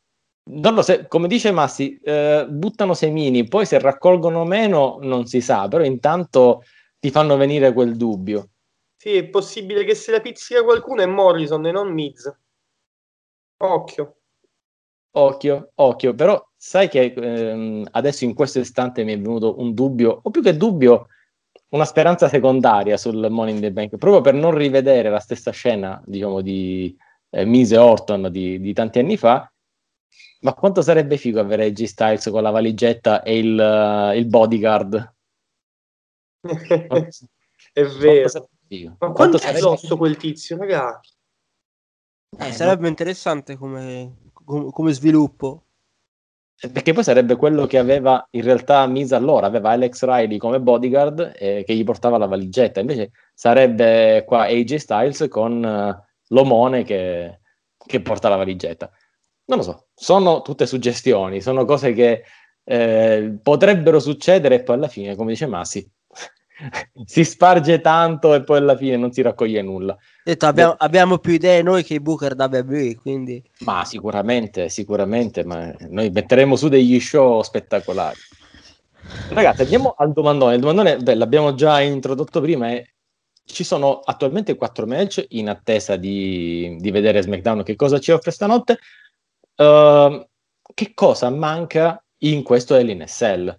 [0.47, 5.41] non lo so, come dice Massi, eh, buttano semini, poi se raccolgono meno non si
[5.41, 6.63] sa, però intanto
[6.99, 8.51] ti fanno venire quel dubbio.
[8.97, 12.35] Sì, è possibile che se la pizzica qualcuno è Morrison e non Miz.
[13.59, 14.17] Occhio.
[15.17, 20.21] Occhio, occhio, però sai che ehm, adesso in questo istante mi è venuto un dubbio,
[20.23, 21.07] o più che dubbio,
[21.69, 26.03] una speranza secondaria sul Money in the Bank, proprio per non rivedere la stessa scena,
[26.05, 26.97] diciamo, di
[27.31, 29.49] eh, Miz e Orton di, di tanti anni fa.
[30.45, 35.15] Ma quanto sarebbe figo avere G Styles con la valigetta e il, eh, il bodyguard?
[37.73, 38.49] È vero.
[38.99, 41.01] Ma Quanto è grosso quel tizio, raga?
[42.39, 45.65] Eh, Eh, sarebbe interessante come, com- come sviluppo.
[46.73, 51.33] Perché poi sarebbe quello che aveva in realtà Miz allora, aveva Alex Riley come bodyguard
[51.37, 57.41] eh, che gli portava la valigetta, invece sarebbe qua AJ Styles con eh, l'omone che,
[57.77, 58.91] che porta la valigetta.
[59.47, 62.23] Non lo so, sono tutte suggestioni, sono cose che
[62.65, 65.87] eh, potrebbero succedere e poi alla fine, come dice Massi,
[67.05, 69.97] si sparge tanto e poi alla fine non si raccoglie nulla.
[70.25, 75.75] Detto, abbiamo, abbiamo più idee noi che i Booker WWE, quindi Ma sicuramente, sicuramente, ma
[75.89, 78.19] noi metteremo su degli show spettacolari.
[79.29, 80.55] Ragazzi, andiamo al domandone.
[80.55, 82.95] Il domandone, beh, l'abbiamo già introdotto prima e
[83.45, 88.31] ci sono attualmente quattro match in attesa di, di vedere SmackDown che cosa ci offre
[88.31, 88.79] stanotte.
[89.57, 90.27] Ehm,
[90.75, 92.77] che cosa manca in questo
[93.07, 93.57] Cell?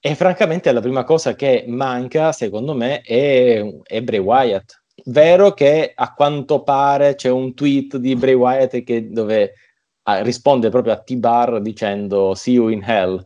[0.00, 4.82] E francamente la prima cosa che manca, secondo me, è, è Bray Wyatt.
[5.06, 9.54] Vero che a quanto pare c'è un tweet di Bray Wyatt che, dove
[10.02, 13.24] ah, risponde proprio a T-Bar dicendo See you in hell.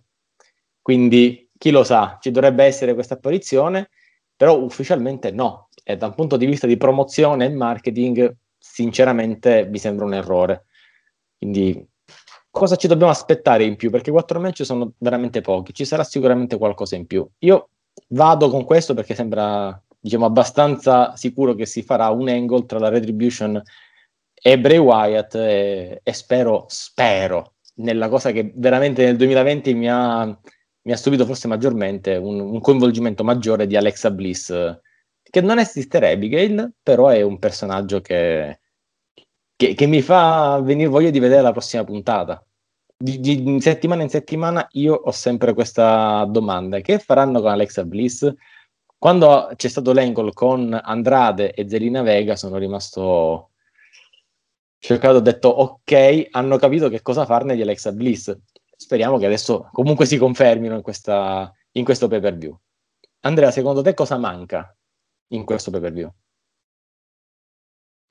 [0.81, 3.91] Quindi chi lo sa, ci dovrebbe essere questa apparizione,
[4.37, 5.68] però ufficialmente no.
[5.85, 10.66] E da un punto di vista di promozione e marketing, sinceramente mi sembra un errore.
[11.39, 11.89] Quindi
[12.53, 13.91] cosa ci dobbiamo aspettare in più?
[13.91, 17.27] Perché quattro match sono veramente pochi, ci sarà sicuramente qualcosa in più.
[17.39, 17.71] Io
[18.09, 22.91] vado con questo perché sembra, diciamo, abbastanza sicuro che si farà un angle tra la
[22.91, 23.61] Retribution
[24.35, 30.27] e Bray Wyatt e, e spero, spero, nella cosa che veramente nel 2020 mi ha,
[30.27, 34.53] mi ha stupito forse maggiormente, un, un coinvolgimento maggiore di Alexa Bliss,
[35.23, 38.61] che non è Sister Abigail, però è un personaggio che,
[39.63, 42.45] che, che mi fa venire voglia di vedere la prossima puntata.
[42.97, 47.85] Di, di- di settimana in settimana io ho sempre questa domanda: che faranno con Alexa
[47.85, 48.33] Bliss?
[48.99, 53.51] Quando c'è stato l'angle con Andrade e Zelina Vega, sono rimasto
[54.79, 58.37] cercato, ho detto ok, hanno capito che cosa farne di Alexa Bliss.
[58.77, 62.57] Speriamo che adesso comunque si confermino in, questa, in questo pay per view.
[63.21, 64.77] Andrea, secondo te cosa manca
[65.29, 66.13] in questo pay per view?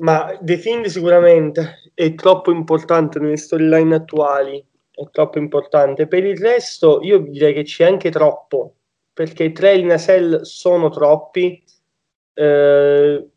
[0.01, 6.07] Ma The Fiend sicuramente è troppo importante nelle storyline attuali, è troppo importante.
[6.07, 8.77] Per il resto io direi che c'è anche troppo,
[9.13, 11.63] perché i tre in Cell sono troppi,
[12.33, 13.29] eh,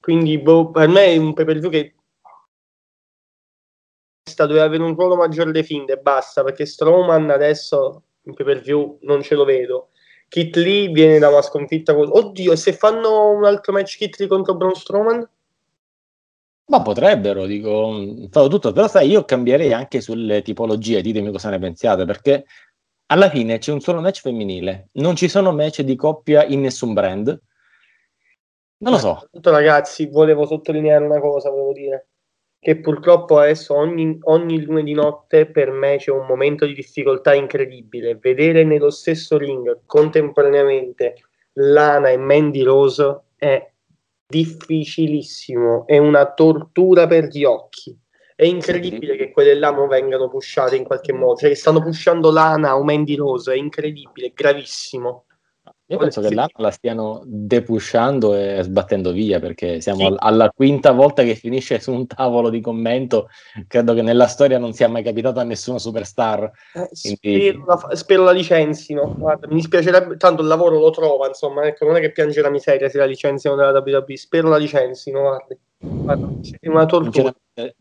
[0.00, 1.94] quindi boh, per me è un pay per view che
[4.36, 8.60] doveva avere un ruolo maggiore The Fiend e basta, perché Strowman adesso in pay per
[8.60, 9.88] view non ce lo vedo.
[10.28, 12.08] Kit Lee viene da una sconfitta con...
[12.08, 15.28] Oddio, se fanno un altro match Kit Lee contro Braun Strowman?
[16.68, 21.58] Ma potrebbero, dico, farò tutto, però sai, io cambierei anche sulle tipologie, ditemi cosa ne
[21.58, 22.44] pensiate, perché
[23.06, 26.92] alla fine c'è un solo match femminile, non ci sono match di coppia in nessun
[26.92, 27.40] brand.
[28.80, 32.08] Non lo so, ragazzi, volevo sottolineare una cosa, volevo dire
[32.60, 38.16] che purtroppo adesso ogni, ogni lunedì notte per me c'è un momento di difficoltà incredibile.
[38.16, 41.14] Vedere nello stesso ring contemporaneamente
[41.54, 43.72] Lana e Mandy Rose è
[44.28, 47.98] difficilissimo, è una tortura per gli occhi.
[48.36, 52.30] È incredibile che quelle là non vengano pushate in qualche modo, cioè che stanno pushando
[52.30, 55.24] Lana o Mandy Rose, è incredibile, è gravissimo.
[55.90, 56.34] Io penso che Sì.
[56.34, 61.80] l'Anna la stiano depushando e sbattendo via, perché siamo al- alla quinta volta che finisce
[61.80, 63.28] su un tavolo di commento,
[63.66, 66.50] credo che nella storia non sia mai capitato a nessuno superstar.
[66.74, 66.88] Eh,
[67.20, 69.14] Quindi- spero, la, spero la licenzino.
[69.16, 72.50] Guarda, mi dispiacerebbe, tanto il lavoro lo trova, insomma, ecco, non è che piange la
[72.50, 74.16] miseria se la licenziano dalla WWE.
[74.16, 75.38] Spero la licenzino.
[75.78, 76.28] Guarda,
[76.60, 77.32] è una tortura.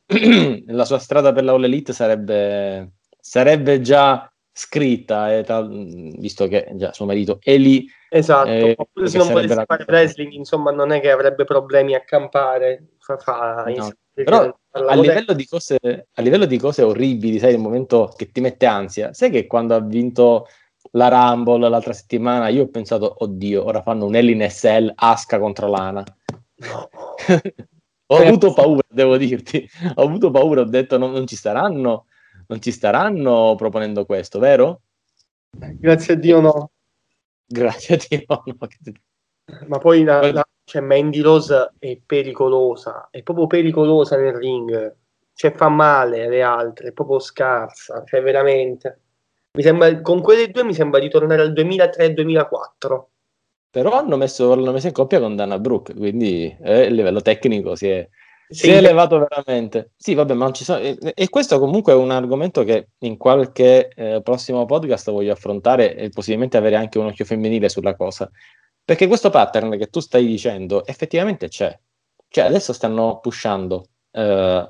[0.67, 6.69] La sua strada per la All Elite sarebbe, sarebbe già scritta, eh, tra- visto che
[6.75, 7.85] già suo marito è lì.
[8.09, 11.93] Esatto, Eh, oppure se non volesse la- fare wrestling, insomma, non è che avrebbe problemi
[11.93, 12.93] a campare.
[12.99, 17.59] Fa, fa, No, Però a livello, di cose, a livello di cose orribili, sai, il
[17.59, 20.47] momento che ti mette ansia, sai che quando ha vinto
[20.91, 26.03] la Rumble l'altra settimana, io ho pensato, oddio, ora fanno un Cell, Asca contro Lana.
[28.07, 32.05] ho avuto paura, devo dirti, ho avuto paura, ho detto non, non ci staranno,
[32.47, 34.81] non ci staranno proponendo questo, vero?
[35.51, 36.71] Grazie a Dio no.
[37.47, 38.25] Grazie a che-
[39.67, 44.95] Ma poi la, la- cioè Mandy Rose è pericolosa, è proprio pericolosa nel ring.
[45.33, 49.01] Cioè fa male alle altre, è proprio scarsa, cioè veramente.
[49.53, 53.05] Mi sembra, con quelle due mi sembra di tornare al 2003-2004.
[53.69, 57.75] Però hanno messo, l'hanno messo in coppia con Dana Brooke, quindi eh, il livello tecnico
[57.75, 58.07] si è,
[58.49, 59.91] si è elevato veramente.
[59.97, 60.79] Sì, vabbè, ma non ci sono.
[60.79, 65.95] E, e questo comunque è un argomento che in qualche eh, prossimo podcast voglio affrontare
[65.95, 68.29] e possibilmente avere anche un occhio femminile sulla cosa.
[68.83, 71.77] Perché questo pattern che tu stai dicendo effettivamente c'è.
[72.29, 74.21] Cioè, adesso stanno pushando uh,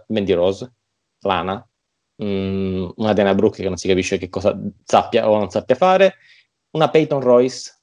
[0.08, 0.74] Mandy Rose,
[1.22, 1.68] Lana,
[2.24, 6.16] mm, una Dana Brooke che non si capisce che cosa sappia o non sappia fare,
[6.72, 7.80] una Peyton Royce,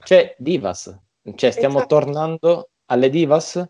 [0.00, 0.96] c'è Divas.
[1.34, 1.94] Cioè, stiamo Esatto.
[1.94, 3.64] tornando alle Divas.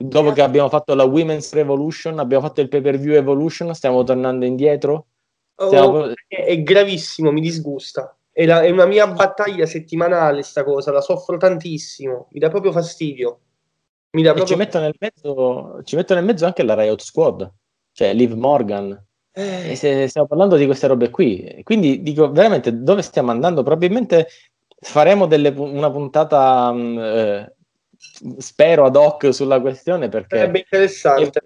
[0.00, 4.04] Dopo che abbiamo fatto la Women's Revolution, abbiamo fatto il pay per view Evolution, stiamo
[4.04, 5.06] tornando indietro.
[5.56, 8.16] Oh, Stiamo- è, è gravissimo, mi disgusta.
[8.30, 12.70] È, la- è una mia battaglia settimanale sta cosa, la soffro tantissimo, mi dà proprio
[12.70, 13.40] fastidio.
[14.10, 14.56] Mi dà E ci proprio...
[14.56, 17.52] metto nel mezzo, ci metto nel mezzo anche la Riot Squad,
[17.92, 19.04] cioè Liv Morgan.
[19.32, 23.64] Eh, se stiamo parlando di queste robe qui, quindi dico veramente dove stiamo andando?
[23.64, 24.28] Probabilmente
[24.80, 27.56] faremo delle una puntata, mh, eh,
[28.38, 31.42] spero ad hoc sulla questione perché sarebbe interessante.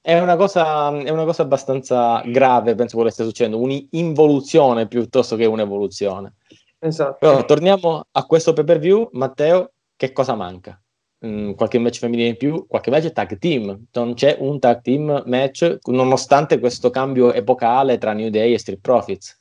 [0.00, 5.36] è una cosa, è una cosa abbastanza grave, penso quello che stia succedendo, un'involuzione piuttosto
[5.36, 6.34] che un'evoluzione.
[6.78, 7.16] Esatto.
[7.20, 10.80] Però torniamo a questo pay per view, Matteo, che cosa manca?
[11.24, 15.22] Mm, qualche match femminile in più, qualche match tag team, non c'è un tag team
[15.26, 19.39] match nonostante questo cambio epocale tra New Day e Street Profits.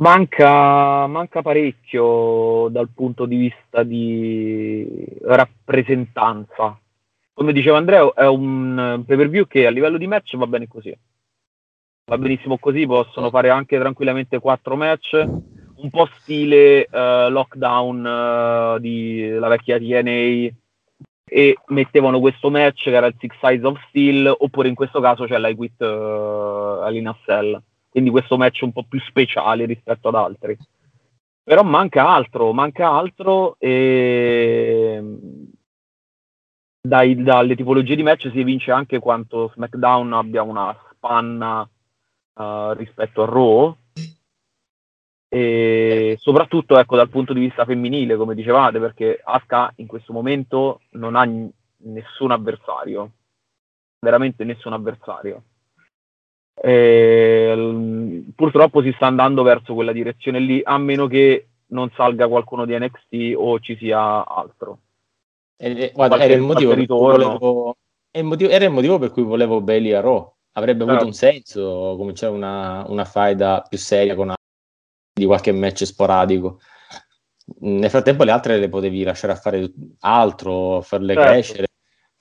[0.00, 4.86] Manca, manca parecchio dal punto di vista di
[5.22, 6.78] rappresentanza.
[7.32, 10.68] Come diceva Andrea, è un pay per view che a livello di match va bene
[10.68, 10.96] così.
[12.06, 18.06] Va benissimo così, possono fare anche tranquillamente quattro match, un po' stile eh, lockdown
[18.76, 20.48] eh, di la vecchia TNA
[21.30, 25.26] e mettevano questo match che era il Six Sides of Steel, oppure in questo caso
[25.26, 27.60] c'è l'I Quit uh, Alina Cell
[27.98, 30.56] quindi questo match un po' più speciale rispetto ad altri.
[31.42, 35.02] Però manca altro, manca altro e
[36.80, 41.68] dai- dalle tipologie di match si evince anche quanto SmackDown abbia una spanna
[42.34, 43.76] eh, rispetto a Raw.
[45.30, 50.82] E soprattutto ecco dal punto di vista femminile come dicevate perché Asuka in questo momento
[50.90, 53.10] non ha n- nessun avversario.
[54.00, 55.42] Veramente nessun avversario
[56.60, 62.28] e, l- purtroppo si sta andando verso quella direzione lì, a meno che non salga
[62.28, 64.78] qualcuno di NXT o ci sia altro.
[65.56, 67.38] E- e- guarda, Qualche- era il, motivo per qualche cui ritorno.
[67.38, 67.76] volevo,
[68.12, 70.32] il motivo- era il motivo per cui volevo Bailey a Raw.
[70.52, 71.06] Avrebbe avuto Certo.
[71.06, 74.34] un senso cominciare una, una faida più seria con
[75.12, 76.58] di qualche match sporadico.
[77.60, 81.30] Nel frattempo le altre le potevi lasciare a fare altro, farle Certo.
[81.30, 81.67] crescere,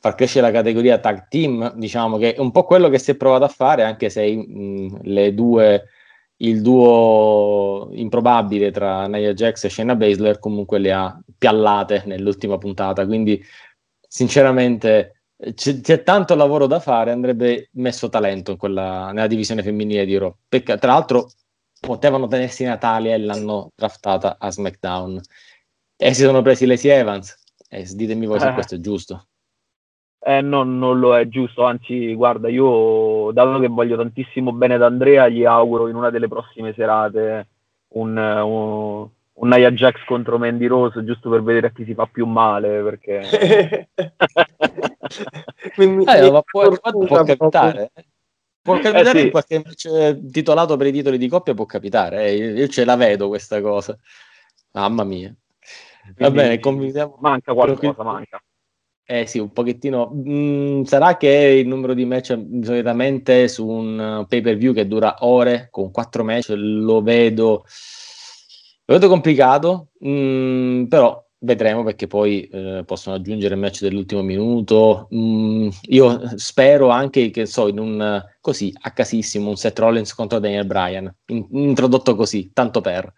[0.08, 3.16] far crescere la categoria tag team, diciamo che è un po' quello che si è
[3.16, 5.84] provato a fare, anche se mh, le due,
[6.38, 13.06] il duo improbabile tra Nia Jax e Shayna Baszler comunque le ha piallate nell'ultima puntata,
[13.06, 13.44] quindi
[14.08, 20.06] sinceramente c'è, c'è tanto lavoro da fare, andrebbe messo talento in quella, nella divisione femminile
[20.06, 20.34] di Raw.
[20.48, 21.30] Perché, tra l'altro
[21.80, 25.22] potevano tenersi Natalia e l'hanno draftata a SmackDown.
[25.96, 27.36] E si sono presi Lacey Evans.
[27.70, 28.54] E ditemi voi se Eh.
[28.54, 29.28] questo è giusto.
[30.28, 34.84] Eh, no, non lo è giusto, anzi, guarda, io dato che voglio tantissimo bene ad
[34.84, 37.48] Andrea, gli auguro in una delle prossime serate
[37.94, 42.08] un, un, un Nia Jax contro Mandy Rose, giusto per vedere a chi si fa
[42.08, 43.88] più male, perché...
[45.78, 47.92] Mi- Eh, ma può, può capitare.
[47.96, 48.06] eh.
[48.62, 49.26] Può capitare sì.
[49.28, 52.26] in qualche match eh, titolato per i titoli di coppia, può capitare.
[52.26, 52.36] eh.
[52.36, 53.98] Io, io ce la vedo questa cosa.
[54.74, 55.30] Mamma mia.
[55.30, 57.18] Va Quindi bene, conviviamo.
[57.22, 58.42] Manca qualcosa, manca.
[59.10, 60.12] Eh sì, un pochettino.
[60.14, 64.86] Mm, sarà che il numero di match solitamente su un uh, pay per view che
[64.88, 67.64] dura ore con quattro match lo vedo,
[68.86, 75.08] lo vedo complicato, mm, però vedremo perché poi eh, possono aggiungere match dell'ultimo minuto.
[75.14, 80.40] Mm, io spero anche che so, in un così a casissimo un Seth Rollins contro
[80.40, 83.12] Daniel Bryan, in- introdotto così, tanto per.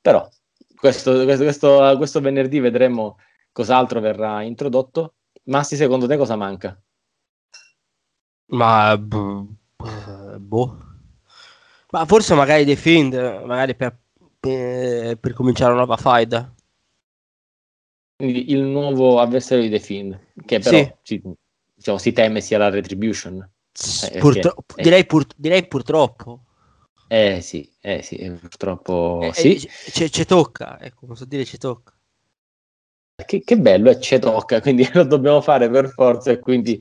[0.00, 0.26] Però
[0.74, 3.16] questo, questo, questo, questo venerdì vedremo
[3.52, 5.14] cos'altro verrà introdotto.
[5.44, 6.80] Massi, secondo te cosa manca?
[8.46, 9.48] Ma boh,
[9.84, 10.38] eh.
[11.90, 13.14] Ma forse magari The Fiend,
[13.44, 13.98] magari per,
[14.40, 16.54] per, per cominciare una nuova.
[18.16, 20.92] Quindi il nuovo avversario di The Fiend, che però Sì.
[21.02, 21.22] si,
[21.74, 23.36] diciamo, si teme sia la Retribution.
[23.40, 24.82] Eh, Purtro- perché- eh.
[24.82, 26.44] direi, pur- direi purtroppo.
[27.08, 29.68] Eh sì, eh sì, eh, purtroppo Eh, sì.
[30.02, 31.91] eh, ci tocca, ecco, posso dire ci tocca.
[33.24, 36.80] Che, che bello, e ci tocca, quindi lo dobbiamo fare per forza e quindi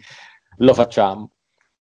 [0.57, 1.31] lo facciamo.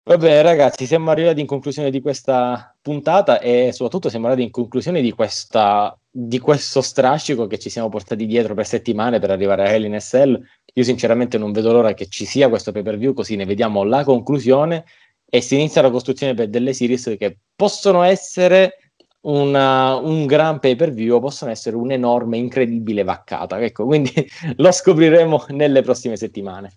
[0.02, 4.52] Va bene ragazzi, siamo arrivati in conclusione di questa puntata e soprattutto siamo arrivati in
[4.52, 9.62] conclusione di, questa, di questo strascico che ci siamo portati dietro per settimane per arrivare
[9.62, 10.40] a Hell in Cell.
[10.74, 13.84] Io sinceramente non vedo l'ora che ci sia questo pay per view così ne vediamo
[13.84, 14.84] la conclusione
[15.26, 18.89] e si inizia la costruzione per delle series che possono essere
[19.22, 23.60] una- un gran pay per view possono essere un'enorme, incredibile vaccata.
[23.60, 24.12] Ecco, quindi
[24.56, 26.72] lo scopriremo nelle prossime settimane.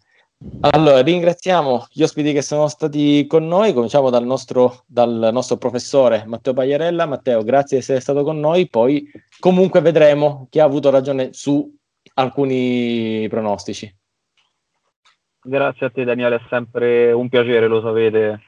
[0.62, 3.72] Allora, ringraziamo gli ospiti che sono stati con noi.
[3.72, 7.06] Cominciamo dal nostro, dal nostro professore Matteo Pagliarella.
[7.06, 8.68] Matteo, grazie di essere stato con noi.
[8.68, 11.74] Poi comunque vedremo chi ha avuto ragione su
[12.16, 13.94] alcuni pronostici.
[15.46, 18.41] Grazie a te Daniele, è sempre un piacere, lo sapete,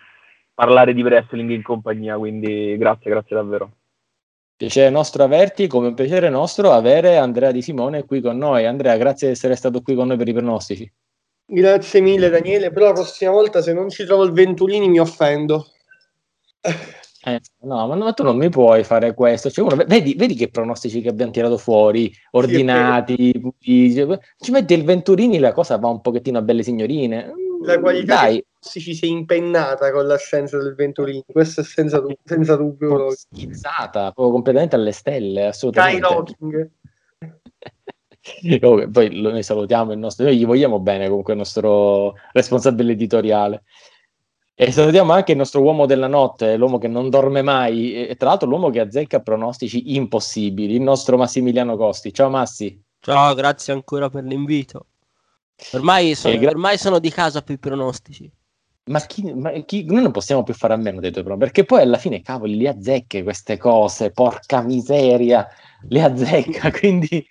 [0.54, 3.72] parlare di wrestling in compagnia, quindi grazie, grazie davvero.
[4.58, 8.66] Piacere nostro averti, come un piacere nostro avere Andrea Di Simone qui con noi.
[8.66, 10.90] Andrea, grazie di essere stato qui con noi per i pronostici.
[11.46, 15.68] Grazie mille Daniele, però la prossima volta se non ci trovo il Ventolini mi offendo.
[17.28, 19.50] Eh, no, ma, no, tu non mi puoi fare questo.
[19.50, 23.94] Cioè, uno- vedi, vedi che pronostici che abbiamo tirato fuori, ordinati, puliti.
[24.38, 27.34] ci metti il Venturini, la cosa va un pochettino a belle signorine.
[27.64, 32.00] La qualità Dai, rossi ci si è impennata con l'assenza del Ventolini, questo è senza,
[32.00, 33.12] du- senza dubbio.
[33.12, 36.08] schizzata, proprio completamente alle stelle, assolutamente.
[38.92, 43.64] Poi noi salutiamo il nostro, noi gli vogliamo bene comunque il nostro responsabile editoriale.
[44.58, 48.30] E salutiamo anche il nostro uomo della notte, l'uomo che non dorme mai, e tra
[48.30, 52.14] l'altro l'uomo che azzecca pronostici impossibili, il nostro Massimiliano Costi.
[52.14, 52.82] Ciao Massi.
[53.02, 54.88] Ciao, grazie ancora per l'invito.
[55.74, 58.32] Ormai sono, Eh, gra- ormai sono di casa per i pronostici.
[58.88, 61.68] Ma, chi, ma chi- noi non possiamo più fare a meno dei tuoi pronostici, perché
[61.68, 65.48] poi alla fine, cavoli, le azzecche queste cose, porca miseria,
[65.90, 67.26] le azzecca, quindi,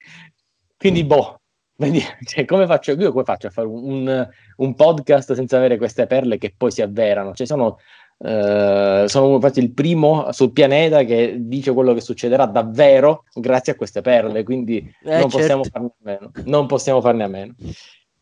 [0.76, 1.40] quindi boh,
[1.76, 5.76] vedi, cioè, come faccio io, come faccio a fare un, un- un podcast senza avere
[5.76, 7.32] queste perle che poi si avverano?
[7.34, 7.78] Cioè, sono,
[8.18, 13.76] eh, sono infatti il primo sul pianeta che dice quello che succederà davvero grazie a
[13.76, 15.70] queste perle, quindi Eh, non possiamo certo.
[15.70, 17.54] farne a meno, non possiamo farne a meno.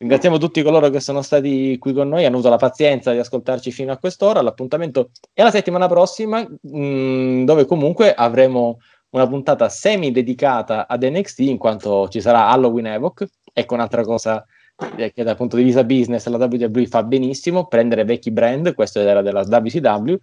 [0.02, 3.70] Ringraziamo tutti coloro che sono stati qui con noi, hanno avuto la pazienza di ascoltarci
[3.70, 4.42] fino a quest'ora.
[4.42, 8.78] L'appuntamento è la settimana prossima, mh, dove comunque avremo
[9.10, 13.24] una puntata semi dedicata ad NXT, in quanto ci sarà Halloween Evoc.
[13.52, 14.44] Ecco un'altra cosa
[14.96, 18.98] eh, che dal punto di vista business la WWE fa benissimo, prendere vecchi brand, questo
[18.98, 20.16] era della WCW,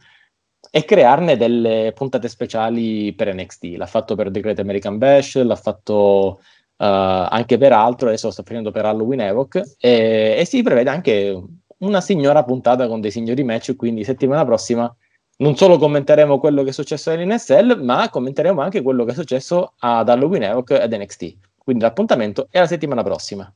[0.71, 3.75] e crearne delle puntate speciali per NXT.
[3.77, 6.41] L'ha fatto per Great American Bash, l'ha fatto
[6.85, 11.43] anche per altro, adesso lo sto facendo per Halloween Evoc, e, e si prevede anche
[11.79, 14.93] una signora puntata con dei signori match, quindi settimana prossima
[15.37, 19.73] non solo commenteremo quello che è successo all'NSL, ma commenteremo anche quello che è successo
[19.79, 21.37] ad Halloween Evoc ed NXT.
[21.57, 23.53] Quindi l'appuntamento è la settimana prossima.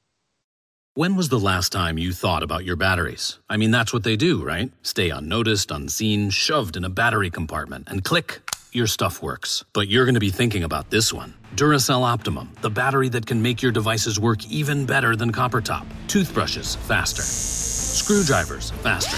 [0.95, 3.41] When was the last time you thought about your batteries?
[3.49, 4.71] I mean, that's what they do, right?
[4.84, 8.43] Stay unnoticed, unseen, shoved in a battery compartment, and click,
[8.76, 9.63] your stuff works.
[9.74, 13.41] But you're going to be thinking about this one Duracell Optimum, the battery that can
[13.41, 15.86] make your devices work even better than copper top.
[16.07, 17.21] Toothbrushes, faster.
[17.21, 19.17] Screwdrivers, faster.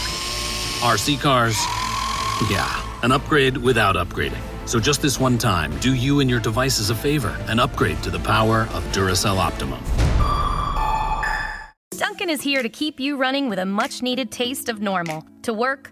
[0.85, 1.55] RC cars,
[2.49, 4.41] yeah, an upgrade without upgrading.
[4.65, 8.09] So just this one time, do you and your devices a favor and upgrade to
[8.09, 9.79] the power of Duracell Optimum.
[11.97, 15.23] Duncan is here to keep you running with a much needed taste of normal.
[15.43, 15.91] To work,